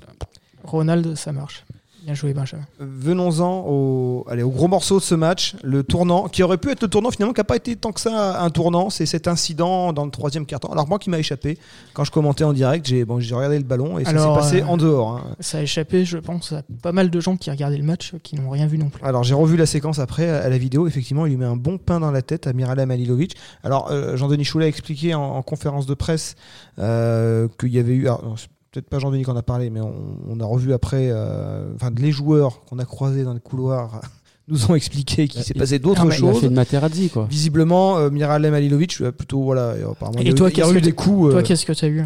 [0.63, 1.63] Ronald, ça marche.
[2.07, 2.63] Bien joué, Benjamin.
[2.79, 6.81] Venons-en au, allez, au gros morceau de ce match, le tournant, qui aurait pu être
[6.81, 9.91] le tournant finalement, qui n'a pas été tant que ça un tournant, c'est cet incident
[9.91, 10.71] dans le troisième quart-temps.
[10.71, 11.57] Alors moi qui m'a échappé,
[11.93, 14.61] quand je commentais en direct, j'ai bon, j'ai regardé le ballon et ça s'est passé
[14.61, 15.17] euh, en dehors.
[15.17, 15.35] hein.
[15.41, 18.37] Ça a échappé, je pense, à pas mal de gens qui regardaient le match qui
[18.37, 19.03] n'ont rien vu non plus.
[19.03, 21.77] Alors j'ai revu la séquence après à la vidéo, effectivement il lui met un bon
[21.77, 23.35] pain dans la tête à Miralem Alilovic.
[23.65, 26.35] Alors euh, Jean-Denis Choulet a expliqué en, en conférence de presse
[26.79, 28.03] euh, qu'il y avait eu...
[28.07, 28.37] alors,
[28.77, 29.91] Peut-être pas Jean-Denis qui en a parlé, mais on,
[30.29, 34.01] on a revu après, euh, enfin les joueurs qu'on a croisés dans le couloir
[34.47, 36.41] nous ont expliqué qu'il s'est passé d'autres Ah, mais Il a choses.
[36.41, 37.25] fait une Materazzi, quoi.
[37.27, 40.79] Visiblement, euh, Miralem Alilovic, euh, plutôt voilà, apparemment, Et il toi, eu- il a eu
[40.81, 41.31] des coups.
[41.31, 42.03] Toi, euh, qu'est-ce que tu as vu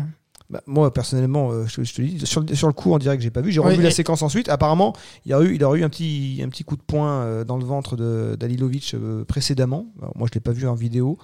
[0.49, 3.21] bah, moi personnellement, euh, je, je te dis, sur, le- sur le coup en direct,
[3.21, 3.51] j'ai pas vu.
[3.51, 4.47] J'ai revu la et- séquence ensuite.
[4.47, 4.93] Apparemment,
[5.25, 7.57] il y a eu, il eu un petit, un petit coup de poing euh, dans
[7.57, 9.87] le ventre de d'Alilovic euh, précédemment.
[10.01, 11.17] Alors, moi, je l'ai pas vu en vidéo.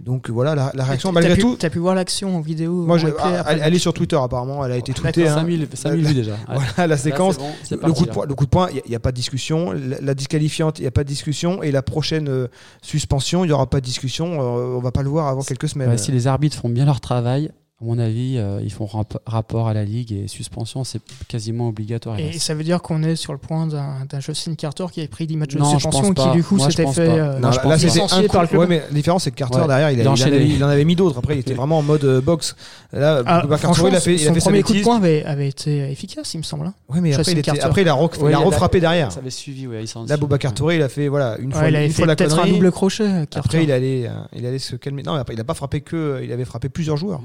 [0.00, 1.12] Donc euh, voilà, la, la réaction.
[1.12, 3.74] Malgré pu- tout, T'as pu voir l'action en vidéo moi, je, ah, elle, le elle
[3.74, 4.64] est sur Twitter apparemment.
[4.64, 5.28] Elle a été tweetée.
[5.28, 5.34] hein.
[5.36, 6.36] 5000 5000 vues déjà.
[6.48, 7.38] Voilà la séquence.
[7.38, 8.14] Là, bon, Le parti, coup, de là.
[8.14, 9.72] poing, le coup de poing, il n'y a, pas de discussion.
[9.72, 11.62] La, la disqualifiante, il n'y a pas de discussion.
[11.62, 12.48] Et la prochaine euh,
[12.82, 14.34] suspension, il n'y aura pas de discussion.
[14.40, 15.90] Euh, on va pas le voir avant quelques semaines.
[15.90, 17.50] Ouais, si les arbitres font bien leur travail,
[17.82, 21.68] à mon avis, euh, ils font rap- rapport à la ligue et suspension, c'est quasiment
[21.68, 22.18] obligatoire.
[22.18, 25.26] Et ça veut dire qu'on est sur le point d'un Justin Carter qui avait pris
[25.26, 28.42] 10 matchs de suspension qui du coup s'était fait euh, Non, là, licencié un par
[28.42, 28.60] le coup- club.
[28.60, 29.66] ouais, mais la différence, c'est que Carter, Ouais.
[29.66, 31.18] derrière, il, a- Il il en avait, il en avait mis d'autres.
[31.18, 31.56] Après, il était Oui.
[31.56, 32.54] vraiment en mode euh, boxe.
[32.92, 33.42] Là, Ah,
[33.74, 35.48] Touré, il a fait, il a son fait sa premier coup de poing avait, avait
[35.48, 36.66] été efficace, il me semble.
[36.66, 36.74] hein.
[36.88, 37.62] Ouais, mais après, il, était- Carter.
[37.62, 39.10] après, il a, a a- refrappé derrière.
[39.12, 42.02] Ça avait suivi, s'en Là, Boubacar Touré, il a fait voilà, une fois, il fois
[42.04, 42.52] fait la peut-être un connerie.
[42.52, 43.04] double crochet.
[43.30, 43.38] Carter.
[43.38, 45.02] Après, il allait, euh, il allait se calmer.
[45.02, 46.20] Non, il n'a pas frappé que.
[46.22, 47.22] Il avait frappé plusieurs joueurs.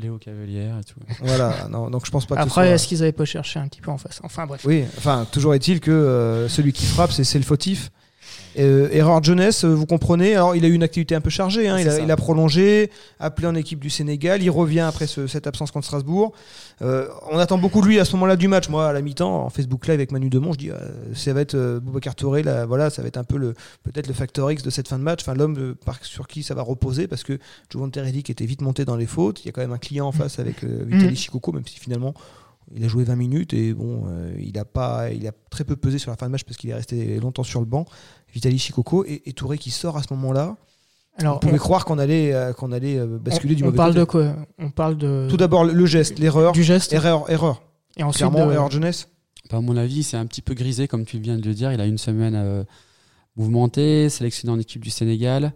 [0.00, 1.00] Léo Cavalière et tout.
[1.22, 1.68] Voilà.
[1.70, 3.80] non, donc, je pense pas que Après, soit- est-ce qu'ils avaient pas cherché un petit
[3.80, 4.20] peu en face?
[4.22, 4.62] Enfin bref.
[4.64, 7.90] Oui, enfin, toujours est-il que euh, celui qui frappe, c'est c'est le fautif.
[8.58, 10.34] Euh, erreur de jeunesse, euh, vous comprenez.
[10.34, 11.68] Alors, il a eu une activité un peu chargée.
[11.68, 11.78] hein.
[11.78, 12.00] Il, a, ça.
[12.00, 12.90] il a prolongé,
[13.20, 14.42] appelé en équipe du Sénégal.
[14.42, 16.32] Il revient après ce- cette absence contre Strasbourg.
[16.82, 18.68] Euh, on attend beaucoup de lui à ce moment-là du match.
[18.68, 20.76] Moi, à la mi-temps, en Facebook Live avec Manu Demont, je dis euh,
[21.14, 22.42] ça va être Boubacar Touré.
[22.42, 24.98] Là, voilà, ça va être un peu le peut-être le facteur X de cette fin
[24.98, 25.20] de match.
[25.22, 27.38] Enfin, l'homme sur qui ça va reposer parce que
[27.70, 29.42] Jovan Teredic était vite monté dans les fautes.
[29.44, 31.16] Il y a quand même un client en face avec Vitaly Mm.
[31.16, 32.14] Chikoko, même si finalement
[32.74, 35.76] il a joué 20 minutes et bon, euh, il a pas, il a très peu
[35.76, 37.84] pesé sur la fin de match parce qu'il est resté longtemps sur le banc.
[38.34, 40.56] Vitaly Chikoko et, et Touré qui sort à ce moment-là.
[41.18, 43.66] Alors, on pouvait on, croire qu'on allait, euh, qu'on allait euh, basculer on- du on
[43.66, 44.00] mauvais parle côté.
[44.00, 44.46] de quoi?
[44.58, 47.62] On parle de Tout d'abord le geste, l'erreur, du geste erreur, erreur.
[47.96, 49.08] et ensuite Clairement, de- erreur de jeunesse.
[49.50, 51.72] Bah, à mon avis, c'est un petit peu grisé, comme tu viens de le dire.
[51.72, 52.64] Il a une semaine euh,
[53.36, 55.52] mouvementée, sélectionné en équipe du Sénégal.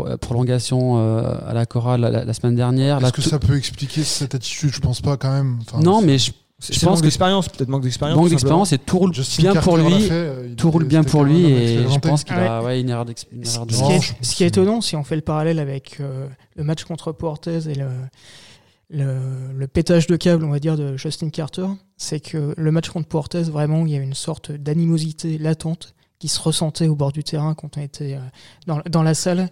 [0.00, 3.04] Euh, prolongation euh, à la chorale la, la semaine dernière.
[3.04, 4.70] Est-ce que ça peut expliquer cette attitude?
[4.72, 5.58] Je pense pas quand même.
[5.60, 8.16] Enfin, Non, mais je pense manque que- d'expérience, peut-être manque d'expérience.
[8.16, 10.00] manque d'expérience et tout roule Justin bien Carter pour lui.
[10.04, 12.64] fait, euh, Tout roule bien pour lui et je pense qu'il a Ouais.
[12.66, 15.14] ouais, une erreur d'ex- une erreur de Ce ce qui est étonnant, si on fait
[15.16, 16.26] le parallèle avec euh,
[16.56, 17.88] le match contre Portez et le,
[18.88, 19.18] le,
[19.54, 21.66] le pétage de câble, on va dire, de Justin Carter,
[21.98, 26.28] c'est que le match contre Portez, vraiment, il y a une sorte d'animosité latente qui
[26.28, 28.20] se ressentait au bord du terrain quand on était euh,
[28.66, 29.50] dans, dans la salle.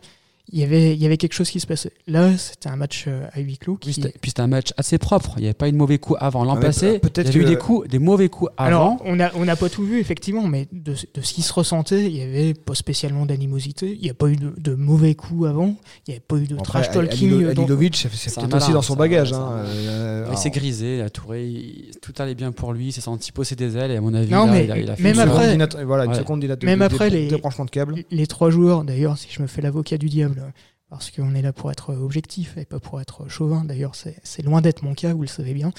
[0.53, 1.93] Il y, avait, il y avait quelque chose qui se passait.
[2.07, 3.77] Là, c'était un match euh, à huis clos.
[3.81, 4.03] Puis Qui...
[4.03, 5.35] c'était puis c'était un match assez propre.
[5.37, 6.45] Il n'y avait pas eu de mauvais coups avant.
[6.45, 8.83] L'an Ah, passé, peut-être il y avait eu que- des, coups, des mauvais coups Alors,
[8.83, 8.99] avant.
[9.05, 12.07] on n'a on n'a pas tout vu, effectivement, mais de, de ce qui se ressentait,
[12.07, 13.95] il n'y avait pas spécialement d'animosité.
[13.95, 15.77] Il n'y a pas eu de, de mauvais coups avant.
[16.07, 17.45] Il n'y avait pas eu de Bon, trash après, talking.
[17.45, 19.33] Euh, Alilovic, c'est peut-être aussi dans son bagage.
[19.33, 19.51] hein.
[19.67, 23.01] Euh, il alors, s'est grisé, la Touré, il- tout allait bien pour lui, il s'est
[23.01, 24.97] senti posséder des ailes et à mon avis, Non, là, mais il a, il a
[24.97, 25.15] fait même
[25.55, 27.37] une après- voilà, une seconde Même de- après, les- de
[27.71, 27.95] câble.
[28.11, 30.40] Les trois joueurs, d'ailleurs, si je me fais l'avocat du diable,
[30.89, 34.61] parce qu'on est là pour être objectif et pas pour être chauvin, d'ailleurs, c'est loin
[34.61, 35.73] d'être mon cas, vous le savez bien.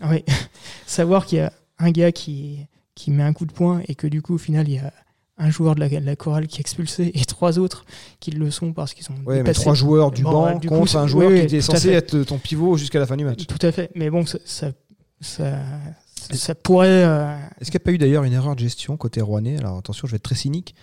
[0.86, 4.06] Savoir qu'il y a un gars qui, qui met un coup de poing et que
[4.06, 4.92] du coup, au final, il y a
[5.38, 7.86] un joueur de la, de la chorale qui est expulsé et trois autres
[8.20, 10.90] qui le sont parce qu'ils ont Ouais, mais trois joueurs du banc du coup, contre
[10.90, 13.46] c'est- un joueur oui, qui était censé être ton pivot jusqu'à la fin du match.
[13.46, 13.90] Tout à fait.
[13.94, 14.72] Mais bon, ça, ça,
[15.22, 15.58] ça,
[16.34, 17.04] ça pourrait.
[17.04, 19.56] euh, Est-ce qu'il n'y a pas eu d'ailleurs une erreur de gestion côté rouennais?
[19.56, 20.74] Alors attention, je vais être très cynique.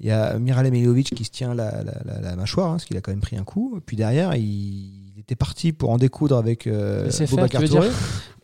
[0.00, 2.84] Il y a Miralem Milovic qui se tient la, la- la- la mâchoire, hein, parce
[2.84, 3.80] qu'il a quand même pris un coup.
[3.86, 7.88] Puis derrière, il était parti pour en découdre avec euh, Boubacar Touré.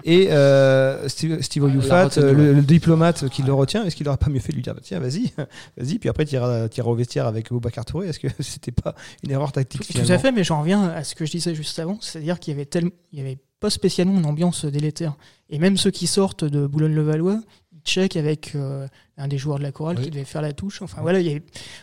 [0.05, 4.39] Et euh, Steve, Oyufat, euh, le, diplomate qui le retient, est-ce qu'il n'aurait pas mieux
[4.39, 5.33] fait de lui dire bah, tiens, vas-y,
[5.77, 9.31] vas-y, puis après, tu iras, au vestiaire avec Boubacar Touré Est-ce que c'était pas une
[9.33, 11.79] erreur tactique Tout, tout à fait, mais j'en reviens à ce que je disais juste
[11.79, 15.17] avant, c'est-à-dire qu'il y avait tellement, il y avait pas spécialement une ambiance délétère.
[15.51, 17.41] Et même ceux qui sortent de Boulogne-le-Valois,
[17.85, 18.87] checkent avec euh,
[19.17, 20.05] un des joueurs de la chorale Oui.
[20.05, 20.83] qui devait faire la touche.
[20.83, 21.43] Enfin voilà, il y avait-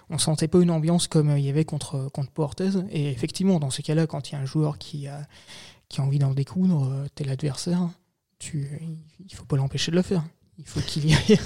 [0.10, 2.70] on sentait pas une ambiance comme euh, il y avait contre contre Portez.
[2.92, 5.22] Et effectivement, dans ces cas-là, quand il y a un joueur qui a
[5.90, 7.90] qui a envie d'en découdre, euh, t'es l'adversaire.
[8.40, 8.68] tu,
[9.28, 10.24] il faut pas l'empêcher de le faire.
[10.58, 11.38] Il faut qu'il y aille.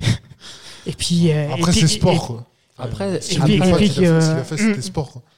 [0.86, 1.30] et puis.
[1.32, 2.46] euh, Après, c'est sport, quoi.
[2.78, 3.20] Après.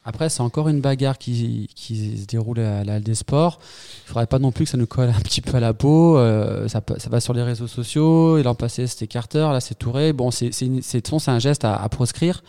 [0.05, 3.59] Après, c'est encore une bagarre qui, qui se déroule à la Halle des Sports.
[4.07, 6.16] Il faudrait pas non plus que ça nous colle un petit peu à la peau.
[6.16, 8.38] Euh, ça, ça va sur les réseaux sociaux.
[8.38, 9.49] Et l'an passé, c'était Carter.
[9.53, 10.12] Là, c'est Touré.
[10.12, 12.42] Bon, c'est c'est une- c'est- de toute façon, c'est un geste à, à proscrire.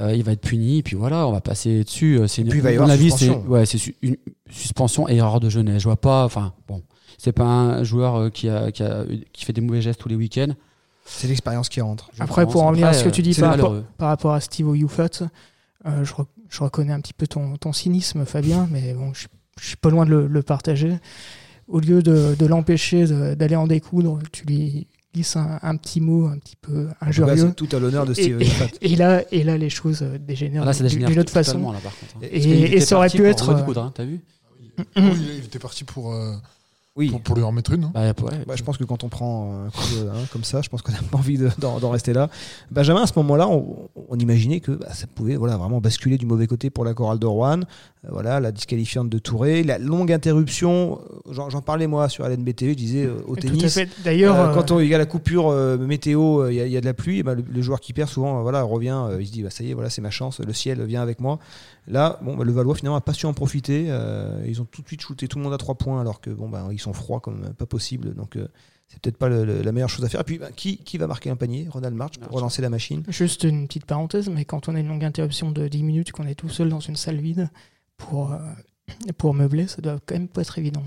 [0.00, 0.78] Euh, il va être puni.
[0.78, 2.18] Et puis voilà, on va passer dessus.
[2.20, 3.44] Euh, C'est une- puis, il va y à mon avoir avis, c'est suspension.
[3.50, 4.16] ouais, c'est su- une
[4.50, 5.78] suspension et erreur de jeunesse.
[5.82, 6.24] Je vois pas.
[6.24, 6.82] Enfin, bon,
[7.16, 10.16] c'est pas un joueur qui, a, qui, a, qui fait des mauvais gestes tous les
[10.16, 10.52] week-ends.
[11.10, 12.10] C'est l'expérience qui rentre.
[12.14, 12.52] je Après, pense.
[12.52, 13.86] pour en revenir à ce que tu dis euh, par rapport, malheureux.
[13.96, 15.08] par rapport à Steve Oyufat,
[15.86, 19.26] euh, je, re- je reconnais un petit peu ton, ton cynisme, Fabien, mais bon, je,
[19.60, 20.98] je suis pas loin de le, le partager.
[21.66, 26.26] Au lieu de, de l'empêcher d'aller en découdre, tu lui glisses un, un petit mot
[26.26, 27.52] un petit peu injurieux.
[27.54, 28.66] Tout à l'honneur de Steve et- Oyufat.
[28.80, 31.58] et là, et là, les choses euh, dégénèrent Ah, là, ça d'une autre façon.
[31.72, 32.16] là, par contre.
[32.16, 32.28] hein.
[32.30, 34.20] Et- ça aurait pu être, redecoudre, hein, T'as vu
[34.78, 34.84] Oui,
[35.38, 36.34] il était parti pour, euh,
[36.98, 37.08] Oui.
[37.10, 37.84] pour, pour lui en mettre une.
[37.84, 37.90] hein.
[37.94, 38.44] bah, ouais.
[38.46, 40.82] Bah, je pense que quand on prend un coup de- hein, comme ça, je pense
[40.82, 42.28] qu'on n'a pas envie de- d'en rester là.
[42.70, 46.26] Benjamin, à ce moment-là, on, on imaginait que bah, ça pouvait voilà, vraiment basculer du
[46.26, 47.60] mauvais côté pour la chorale de Rouen.
[47.60, 51.00] Euh, voilà, la disqualifiante de Touré, la longue interruption.
[51.28, 53.74] euh, J'en parlais moi sur LNBTV, je disais euh, au Tout à tennis.
[53.74, 53.88] fait.
[54.04, 56.72] D'ailleurs, Euh, quand on- il y a la coupure euh, météo, il y, a- il
[56.72, 58.96] y a de la pluie, et ben, le, le joueur qui perd souvent voilà, revient,
[59.08, 61.02] euh, il se dit bah, ça y est, voilà, c'est ma chance, le ciel vient
[61.02, 61.38] avec moi.
[61.88, 63.86] Là, bon, bah, le Valois finalement n'a pas su en profiter.
[63.88, 66.30] euh, ils ont tout de suite shooté tout le monde à trois points alors que
[66.30, 68.14] bon, bah, ils sont froids comme pas possible.
[68.14, 68.46] Donc euh,
[68.88, 70.20] c'est peut-être pas le- le- la meilleure chose à faire.
[70.20, 71.66] Et puis bah, qui, qui va marquer un panier?
[71.70, 73.02] Ronald March pour relancer la machine.
[73.08, 76.26] Juste une petite parenthèse, mais quand on a une longue interruption de 10 minutes, qu'on
[76.26, 77.48] est tout seul dans une salle vide
[77.96, 78.38] pour, euh,
[79.16, 80.84] pour meubler, ça doit quand même pas être évident.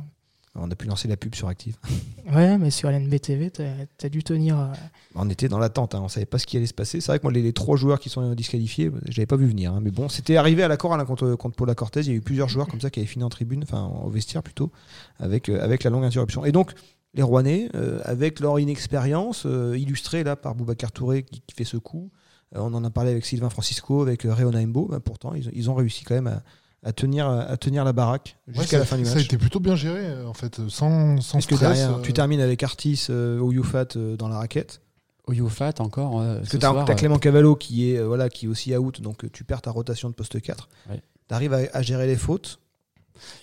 [0.56, 1.78] On a pu lancer la pub sur Active.
[2.34, 3.64] Ouais, mais sur LNBTV, t'as
[4.04, 4.58] as dû tenir.
[4.58, 4.68] euh,
[5.16, 7.02] On était dans l'attente, hein, on savait pas ce qui allait se passer.
[7.02, 9.48] C'est vrai que moi, les, les trois joueurs qui sont disqualifiés, je l'avais pas vu
[9.48, 9.74] venir.
[9.74, 9.80] hein.
[9.82, 12.02] mais bon, c'était arrivé à la chorale hein, contre, contre Paula Cortez.
[12.02, 14.10] Il y a eu plusieurs joueurs comme ça qui avaient fini en tribune, enfin au
[14.10, 14.72] vestiaire plutôt,
[15.20, 16.46] avec, euh, avec la longue interruption.
[16.46, 16.72] Et donc,
[17.16, 21.78] les Rouennais, euh, avec leur inexpérience, illustrée là par Boubacar Touré qui, qui fait ce
[21.78, 22.12] coup,
[22.54, 25.76] on en a parlé avec Sylvain Francisco, avec Réona Embo, bah, pourtant, ils, ils ont
[25.76, 26.44] réussi quand même à,
[26.84, 29.26] à tenir, à tenir la baraque jusqu'à la fin du ça a match.
[29.26, 31.78] été plutôt bien géré, euh, en fait, sans, sans Parce que stress.
[31.78, 34.82] derrière, euh, tu termines avec Artis euh, ou Youfat euh, dans la raquette.
[35.28, 36.20] Oyofat encore.
[36.20, 38.50] euh, Parce ce que tu as, euh, Clément Cavallo qui est, euh, voilà, qui est
[38.50, 40.68] aussi out, donc euh, tu perds ta rotation de poste 4.
[40.90, 41.02] Ouais.
[41.30, 42.60] Tu arrives à, à gérer les fautes.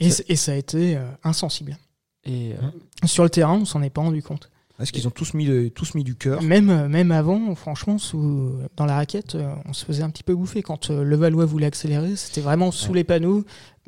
[0.00, 1.78] Et, et ça a été euh, insensible.
[2.24, 4.50] Et euh, Sur le terrain, on s'en est pas rendu compte.
[4.78, 6.40] Est-ce qu'ils ont tous mis, le- tous mis du cœur?
[6.42, 10.22] Même, euh, même avant, franchement, sous, dans la raquette, euh, on se faisait un petit
[10.22, 10.62] peu bouffer.
[10.62, 12.98] Quand euh, Levallois voulait accélérer, c'était vraiment sous Ouais.
[12.98, 13.44] les panneaux,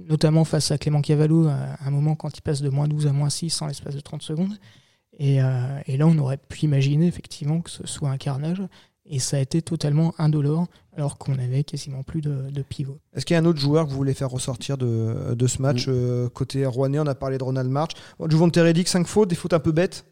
[0.09, 3.13] notamment face à Clément Cavallo, à un moment quand il passe de moins 12 à
[3.13, 4.55] moins 6 en l'espace de 30 secondes.
[5.19, 8.63] Et, euh, et là, on aurait pu imaginer effectivement que ce soit un carnage.
[9.13, 12.99] Et ça a été totalement indolore, alors qu'on avait quasiment plus de, de pivot.
[13.15, 15.61] Est-ce qu'il y a un autre joueur que vous voulez faire ressortir de, de ce
[15.61, 15.91] match Mm.
[15.93, 17.93] euh, Côté Rouennais, on a parlé de Ronald March.
[18.21, 20.05] Bon, Juvon Teredic, 5 fautes, des fautes un peu bêtes.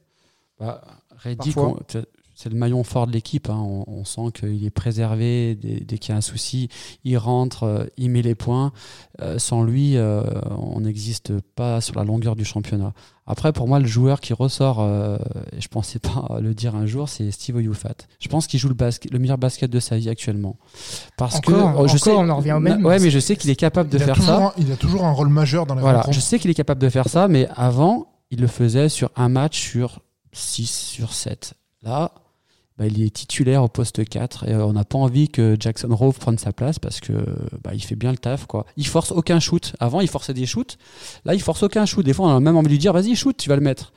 [0.61, 0.81] Bah,
[1.17, 1.55] Reddick,
[1.87, 3.51] c'est- le maillon fort de l'équipe.
[3.51, 3.59] hein.
[3.61, 6.69] On, on sent qu'il est préservé dès, dès qu'il y a un souci.
[7.03, 8.71] Il rentre, euh, il met les points.
[9.21, 10.23] Euh, sans lui, euh,
[10.57, 12.93] on n'existe pas sur la longueur du championnat.
[13.27, 15.19] Après, pour moi, le joueur qui ressort, euh,
[15.57, 17.95] et je pensais pas le dire un jour, c'est Steve Oyufat.
[18.21, 20.57] Je pense qu'il joue le, basket, le meilleur basket de sa vie actuellement.
[21.17, 22.87] Parce Encore, que oh, je encore, sais, on en revient au même.
[22.87, 24.47] Ouais, mais je sais qu'il est capable de faire ça.
[24.47, 26.15] un, il a toujours un rôle majeur dans la Voilà, rencontre.
[26.15, 29.29] je sais qu'il est capable de faire ça, mais avant, il le faisait sur un
[29.29, 29.99] match sur
[30.39, 31.55] 6, sur 7.
[31.83, 32.13] Là,
[32.79, 35.89] bah, il est titulaire au poste 4 et euh, on n'a pas envie que Jackson
[35.91, 37.13] Rove prenne sa place parce que
[37.65, 38.47] bah, il fait bien le taf.
[38.47, 38.67] Quoi.
[38.77, 39.75] Il force aucun shoot.
[39.81, 40.79] Avant, il forçait des shoots.
[41.25, 42.05] Là, il force aucun shoot.
[42.05, 43.93] Des fois, on a même envie de lui dire vas-y, shoot, tu vas le mettre.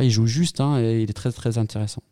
[0.00, 2.02] Il joue juste hein, et il est très très intéressant.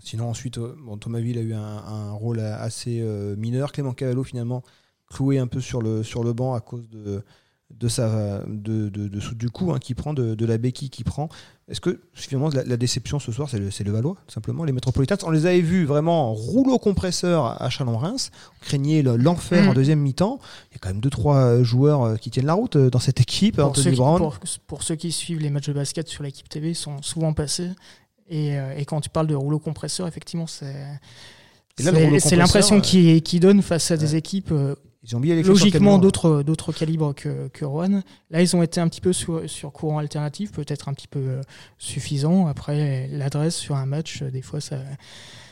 [0.00, 3.72] Sinon, ensuite, euh, Thomas Ville a eu un, rôle assez euh, mineur.
[3.72, 4.62] Clément Cavallo, finalement,
[5.10, 7.24] cloué un peu sur le banc à cause de,
[7.70, 11.04] de sa, de, de, de- du coup hein, qu'il prend, de, de la béquille qu'il
[11.04, 11.28] prend.
[11.68, 15.16] Est-ce que finalement la, la déception ce soir, c'est le, le Valois, simplement Les Metropolitans,
[15.24, 18.30] on les avait vus vraiment en rouleau compresseur à Chalon-Reims.
[18.62, 19.68] On craignait le- l'enfer Mm.
[19.68, 20.38] en deuxième mi-temps.
[20.70, 22.98] Il y a quand même deux trois joueurs euh, qui tiennent la route euh, dans
[23.00, 23.56] cette équipe.
[23.56, 24.18] pour, Anthony ceux qui, Brown.
[24.18, 27.32] pour, pour ceux qui suivent les matchs de basket sur l'équipe TV, ils sont souvent
[27.34, 27.70] passés.
[28.30, 30.74] Et, euh, et quand tu parles de rouleau compresseur, effectivement, c'est
[31.76, 31.84] c'est-
[32.36, 34.74] l'impression compresseur, qui, qui donne face à des équipes euh,
[35.10, 38.02] Ils ont mis logiquement d'autres d'autres calibres que, que Rouen.
[38.30, 41.18] Là, ils ont été un petit peu sur, sur courant alternatif, peut-être un petit peu
[41.18, 41.40] euh,
[41.78, 42.46] suffisant.
[42.46, 44.76] Après, l'adresse sur un match, euh, des fois, ça,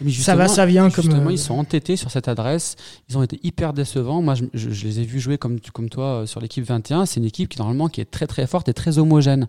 [0.02, 1.04] Mais ça va, ça vient comme.
[1.04, 2.76] Justement, euh, ils sont entêtés sur cette adresse.
[3.08, 4.20] Ils ont été hyper décevants.
[4.20, 7.06] Moi, je, je- je les ai vus jouer comme, comme toi euh, sur l'équipe 21.
[7.06, 9.48] C'est une équipe qui, normalement, qui est très, très forte et très homogène.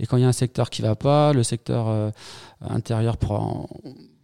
[0.00, 2.10] Et quand il y a un secteur qui va pas, le secteur euh,
[2.60, 3.68] intérieur prend,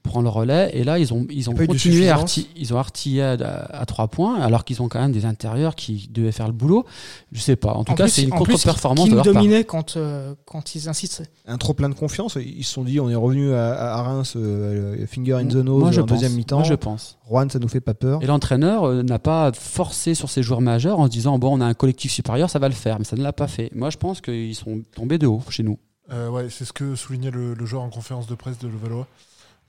[0.02, 0.70] prendre le relais.
[0.74, 2.24] Et là, ils ont, ils ont continué à,
[2.56, 3.32] ils ont artillé à,
[3.70, 6.84] à, 3 points, alors qu'ils ont quand même des intérieurs qui devaient faire le boulot.
[7.32, 7.72] Je sais pas.
[7.74, 9.22] En tout En cas, plus- c'est une contre-performance part.
[9.24, 11.22] dominait quand, euh, quand ils insistent.
[11.46, 12.36] Un trop plein de confiance.
[12.44, 15.80] Ils se sont dit, on est revenu à, à Reims, euh, finger in the nose
[15.80, 16.18] Moi, je en pense.
[16.18, 16.58] deuxième mi-temps.
[16.58, 17.18] Moi, je pense.
[17.28, 18.22] Juan, ça nous fait pas peur.
[18.22, 21.60] Et l'entraîneur euh, n'a pas forcé sur ses joueurs majeurs en se disant bon, on
[21.60, 23.70] a un collectif supérieur, ça va le faire, mais ça ne l'a pas fait.
[23.74, 25.78] Moi, je pense qu'ils sont tombés de haut chez nous.
[26.12, 29.06] Euh, ouais, c'est ce que soulignait le, le joueur en conférence de presse de Levallois,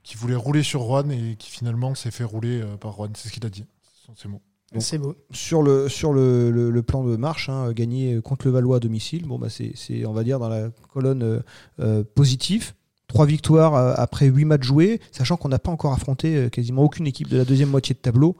[0.04, 3.10] qui voulait rouler sur Juan et qui finalement s'est fait rouler euh, par Juan.
[3.16, 3.64] C'est ce qu'il a dit.
[3.82, 4.40] Ce sont ses mots.
[4.72, 5.14] Donc, C'est beau.
[5.32, 8.80] sur le, sur le, le- le plan de marche, hein, gagner contre le Valois à
[8.80, 11.40] domicile, bon, bah, c'est, c'est, on va dire, dans la colonne euh,
[11.80, 12.72] euh, positive.
[13.06, 16.82] Trois victoires euh, après huit matchs joués, sachant qu'on n'a pas encore affronté euh, quasiment
[16.82, 18.36] aucune équipe de la deuxième moitié de tableau.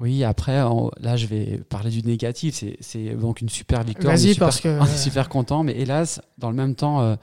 [0.00, 2.54] Oui, après, en- là, je vais parler du négatif.
[2.56, 4.14] C'est- C'est donc une super victoire.
[4.14, 6.74] Vas-y, on est super- parce que- On est super content, mais hélas, dans le même
[6.74, 7.14] temps, euh,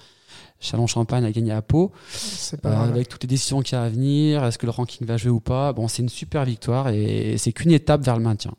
[0.59, 1.91] Chalon-Champagne a gagné à Pau.
[2.09, 4.71] C'est pas Euh, avec toutes les décisions qu'il y a à venir, est-ce que le
[4.71, 5.73] ranking va jouer ou pas?
[5.73, 8.53] Bon, c'est une super victoire et c'est qu'une étape vers le maintien.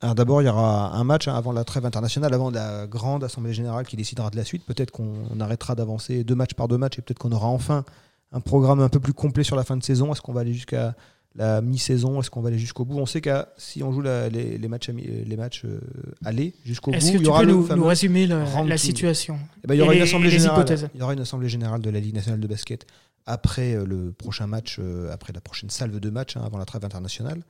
[0.00, 3.24] Alors d'abord, il y aura un match hein, avant la trêve internationale, avant la grande
[3.24, 4.64] assemblée générale qui décidera de la suite.
[4.66, 7.84] Peut-être qu'on arrêtera d'avancer deux matchs par deux matchs et peut-être qu'on aura enfin
[8.32, 10.12] un programme un peu plus complet sur la fin de saison.
[10.12, 10.94] Est-ce qu'on va aller jusqu'à
[11.36, 12.98] la mi-saison Est-ce qu'on va aller jusqu'au bout?
[12.98, 15.80] On sait que si on joue la- les, les matchs, ami- les matchs euh,
[16.24, 18.76] aller jusqu'au bout, Est-ce que il y aura peux le nous, nous résumer le- la
[18.78, 20.66] situation Eh ben, il y aura Et une assemblée les générale.
[20.94, 22.86] Il y aura une assemblée générale de la Ligue nationale de basket
[23.26, 26.64] après euh, le prochain match, euh, après la prochaine salve de matchs hein, avant la
[26.66, 27.42] trêve internationale.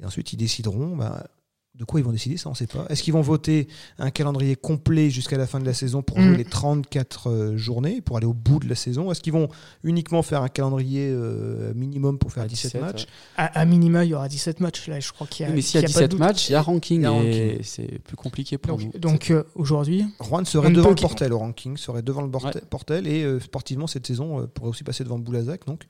[0.00, 0.96] Et ensuite, ils décideront.
[0.96, 1.26] bah,
[1.74, 2.86] de quoi ils vont décider, ça on ne sait pas.
[2.88, 6.22] Est-ce qu'ils vont voter un calendrier complet jusqu'à la fin de la saison pour Mm.
[6.26, 9.12] jouer les 34 euh, journées, pour aller au bout de la saison?
[9.12, 9.48] Est-ce qu'ils vont
[9.84, 13.06] uniquement faire un calendrier euh, minimum pour faire 17, 17, matchs?
[13.36, 14.88] à, à minima, il y aura 17 matchs.
[14.88, 16.18] Là, je crois qu'il y a, Oui, mais s'il y a pas de 17 doute.
[16.20, 18.86] matchs, il y a ranking y a et c'est plus compliqué pour nous.
[18.86, 22.60] Donc, donc euh, aujourd'hui, Juan serait devant le portel au ranking, serait devant le Ouais.
[22.70, 25.64] portel et euh, sportivement cette saison euh, pourrait aussi passer devant Boulazac.
[25.66, 25.84] Donc,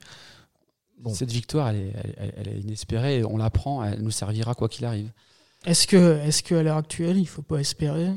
[0.99, 1.13] bon.
[1.15, 3.19] Cette victoire, elle est, elle- elle est inespérée.
[3.19, 5.09] et On la prend, elle nous servira quoi qu'il arrive.
[5.65, 8.11] Est-ce que, est-ce qu'à l'heure actuelle, il faut pas espérer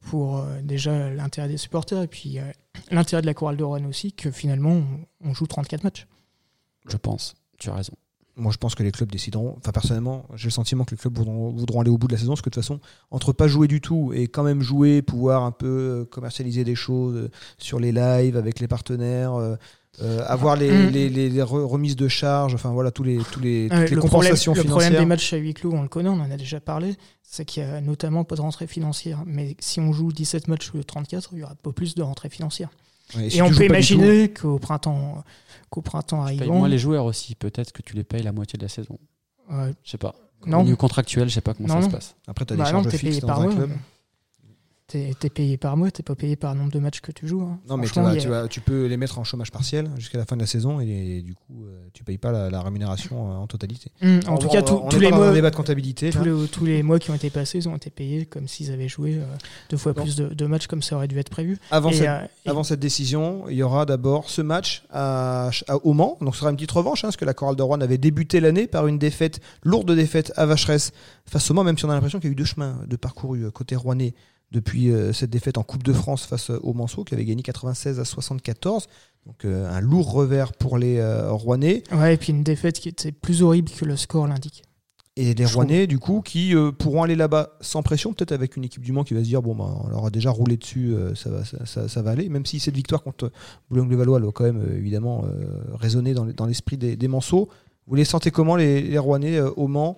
[0.00, 2.44] pour euh, déjà l'intérêt des supporters et puis euh,
[2.90, 4.82] l'intérêt de la chorale de Rouen aussi que finalement
[5.22, 6.06] on, on joue 34 matchs?
[6.88, 7.34] Je pense.
[7.58, 7.94] Tu as raison.
[8.38, 9.54] Moi, je pense que les clubs décideront.
[9.56, 12.18] Enfin, personnellement, j'ai le sentiment que les clubs voudront, voudront aller au bout de la
[12.18, 15.00] saison, parce que de toute façon, entre pas jouer du tout et quand même jouer,
[15.00, 19.56] pouvoir un peu euh, commercialiser des choses sur les lives avec les partenaires,
[20.02, 20.90] euh, avoir les, Mm.
[20.90, 23.84] les- les- les re- remises de charges, enfin voilà, tous les, tous les, toutes Euh,
[23.84, 25.00] les le, problème, compensations le problème financières.
[25.00, 27.62] des matchs à huis clos, on le connaît, on en a déjà parlé, c'est qu'il
[27.62, 29.22] y a notamment pas de rentrée financière.
[29.26, 31.94] Mais si on joue 17 matchs au lieu de 34, il y aura pas plus
[31.94, 32.68] de rentrée financière.
[33.16, 35.22] Ouais, si Et on peut imaginer qu'au printemps,
[35.70, 37.34] qu'au printemps Tu payes arrivant, moins les joueurs aussi.
[37.36, 38.98] Peut-être que tu les payes la moitié de la saison.
[39.52, 40.14] euh, Je sais pas.
[40.44, 40.60] Non.
[40.60, 41.86] Au niveau contractuel, je sais pas comment Non, ça non.
[41.90, 42.16] se passe.
[42.26, 43.54] Après, tu as des bah non, charges payé fixes par dans un mois.
[43.54, 43.70] club.
[44.88, 47.42] T'es t'es payé par mois, t'es pas payé par nombre de matchs que tu joues.
[47.42, 47.58] hein.
[47.68, 49.24] Non, mais tu, Franchement, vas- il y a- tu, vas- tu peux les mettre en
[49.24, 52.30] chômage partiel jusqu'à la fin de la saison et, du coup, euh, tu payes pas
[52.30, 53.90] la, la rémunération euh, en totalité.
[54.00, 56.10] Hum, en On- tout cas, on- tous- on tous est les mois, de comptabilité.
[56.10, 58.70] tous les, tous les mois qui ont été passés, ils ont été payés comme s'ils
[58.70, 59.24] avaient joué euh,
[59.70, 60.02] deux fois Bon.
[60.02, 61.58] plus de, de matchs comme ça aurait dû être prévu.
[61.72, 65.50] Avant Et, cette euh, et- Avant cette décision, il y aura d'abord ce match à,
[65.66, 66.16] à- au Mans.
[66.20, 68.38] Donc ce sera une petite revanche, hein, parce que la Chorale de Rouen avait débuté
[68.38, 70.92] l'année par une défaite, lourde défaite à Vacheresse
[71.26, 72.94] face au Mans, même si on a l'impression qu'il y a eu deux chemins de
[72.94, 74.14] parcouru côté rouennais
[74.52, 77.42] depuis euh, cette défaite en Coupe de France face euh, au Manceau, qui avait gagné
[77.42, 78.86] 96 à 74.
[79.26, 81.82] Donc euh, un lourd revers pour les euh, Rouennais.
[81.92, 84.62] Ouais, et puis une défaite qui était plus horrible que le score l'indique.
[85.18, 88.56] Et les Je Rouennais, du coup, qui euh, pourront aller là-bas sans pression, peut-être avec
[88.56, 90.58] une équipe du Mans qui va se dire bon, bah, on leur a déjà roulé
[90.58, 92.28] dessus, euh, ça, va, ça, ça- ça va aller.
[92.28, 93.32] Même si cette victoire contre
[93.70, 97.48] Boulogne-le-Valois doit quand même euh, évidemment euh, résonner dans, les- dans l'esprit des, des Manceaux.
[97.86, 99.96] Vous les sentez comment, les, les Rouennais, euh, au Mans?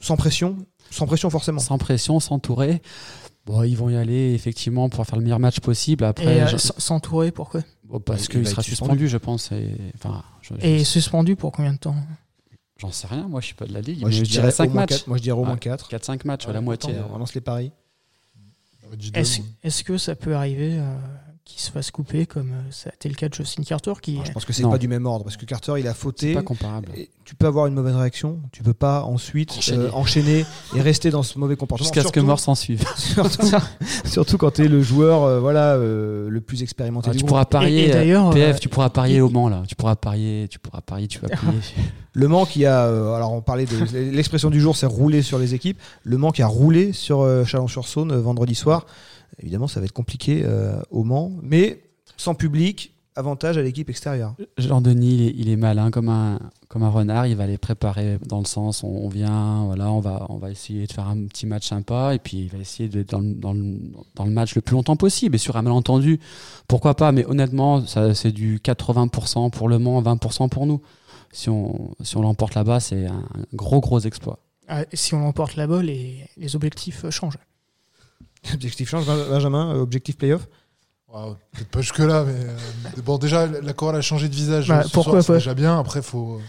[0.00, 0.56] Sans pression?
[0.90, 1.60] Sans pression, forcément?
[1.60, 2.82] Sans pression, s'entourer.
[3.46, 6.04] Bon, ils vont y aller effectivement pour faire le meilleur match possible.
[6.04, 7.60] Après, Et euh, je- s'entourer, pourquoi?
[7.84, 9.52] Bon, parce il qu'il sera suspendu, je pense.
[9.52, 11.94] et- Enfin, je- je- Et suspendu pour combien de temps?
[12.78, 13.28] J'en sais rien.
[13.28, 14.00] Moi, je suis pas de la ligue.
[14.00, 14.88] Moi, mais je, je dirais dirais au 5 moins matchs.
[14.90, 15.58] quatre- moi, je dirais au moins Ouais.
[15.60, 15.88] 4.
[15.88, 16.92] 4-5 matchs, la moitié.
[17.12, 17.70] On lance les paris.
[19.62, 20.96] Est-ce que ça peut arriver euh,
[21.46, 24.18] qu'il se fasse couper comme euh, ça a été le cas de Justin Carter qui,
[24.24, 26.34] Je pense que c'est pas du même ordre, parce que Carter, il a C'est fauté.
[26.34, 26.88] pas comparable.
[26.96, 29.84] Et tu peux avoir une mauvaise réaction, tu peux pas ensuite Enchaîner.
[29.84, 31.84] euh, enchaîner et rester dans ce mauvais comportement.
[31.86, 32.84] Jusqu'à ce que mort s'en suive.
[32.96, 33.46] surtout,
[34.04, 37.22] surtout quand tu es le joueur euh, voilà, euh, le plus expérimenté Ah, du tu
[37.22, 37.28] groupe.
[37.30, 37.90] pourras parier.
[37.90, 39.62] Et- euh, PF, tu pourras parier au Mans là.
[39.68, 40.48] Tu pourras parier.
[40.50, 41.06] Tu pourras parier.
[41.08, 41.52] Tu vas plier.
[42.12, 45.38] Le Mans qui a, euh, alors on parlait de l'expression du jour, c'est rouler sur
[45.38, 45.78] les équipes.
[46.02, 48.86] Le Mans qui a roulé sur euh, Chalon-sur-Saône vendredi soir.
[49.40, 51.82] Évidemment, ça va être compliqué euh, au Mans, mais
[52.16, 54.34] sans public, avantage à l'équipe extérieure.
[54.58, 57.26] Jean-Denis, il est, il est malin comme un, comme un renard.
[57.26, 60.50] Il va les préparer dans le sens on, on vient, voilà, on va, on va
[60.50, 63.32] essayer de faire un petit match sympa et puis il va essayer d'être dans, le-
[63.34, 63.78] dans, le,
[64.14, 65.34] dans le match le plus longtemps possible.
[65.34, 66.20] Et sur un malentendu,
[66.68, 70.82] pourquoi pas Mais honnêtement, ça, c'est du 80% pour Le Mans, 20% pour nous.
[71.32, 73.22] Si on, si on l'emporte là-bas, c'est un
[73.54, 74.38] gros, gros exploit.
[74.68, 77.38] Ah, si on l'emporte là-bas, les, les objectifs changent.
[78.54, 80.48] Objectif change, Ben- Benjamin, euh, objectif playoff
[81.12, 82.56] Ouais, Peut-être pas jusque-là, mais euh,
[83.04, 84.68] bon, déjà, la chorale a changé de visage.
[84.68, 85.78] Bah, ce pourquoi soir, c'est pas déjà bien.
[85.78, 86.40] Après, faut euh,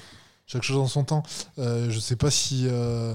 [0.45, 1.23] chaque chose en son temps.
[1.59, 3.13] Euh, je sais pas si, euh,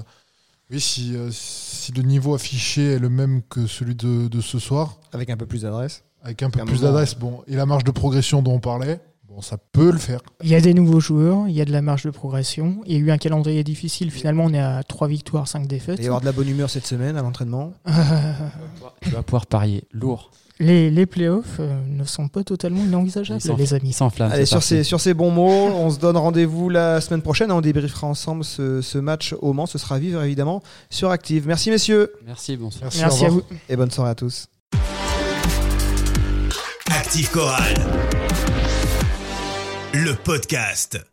[0.71, 4.57] oui, si, euh, si le niveau affiché est le même que celui de, de ce
[4.57, 6.03] soir, avec un peu plus d'adresse.
[6.23, 7.13] avec un peu Un plus d'adresse.
[7.15, 8.99] Bon, et la marge de progression dont on parlait,
[9.33, 10.19] bon, ça peut le faire.
[10.43, 12.81] Il y a des nouveaux joueurs, il y a de la marge de progression.
[12.85, 14.11] Il y a eu un calendrier difficile.
[14.11, 15.95] Finalement, on est à 3 victoires, 5 défaites.
[15.97, 17.73] Il va y avoir de la bonne humeur cette semaine à l'entraînement.
[17.87, 17.91] Euh,
[19.01, 20.31] Tu vas pouvoir parier lourd.
[20.59, 23.89] les, les playoffs euh, ne sont pas totalement inenvisageables, les amis.
[23.89, 24.31] Ils s'enflamment.
[24.33, 24.67] Allez, sur parti.
[24.69, 27.51] ces, sur ces bons mots, on se donne rendez-vous la semaine prochaine.
[27.51, 29.65] On débriefera ensemble ce, ce match au Mans.
[29.65, 31.47] Ce sera à vivre évidemment sur Active.
[31.47, 32.83] Merci messieurs Merci, bonsoir.
[32.83, 33.41] Merci, Merci à vous.
[33.69, 34.47] et bonne soirée à tous.
[36.91, 38.22] Active Chorale.
[39.93, 41.05] Le podcast.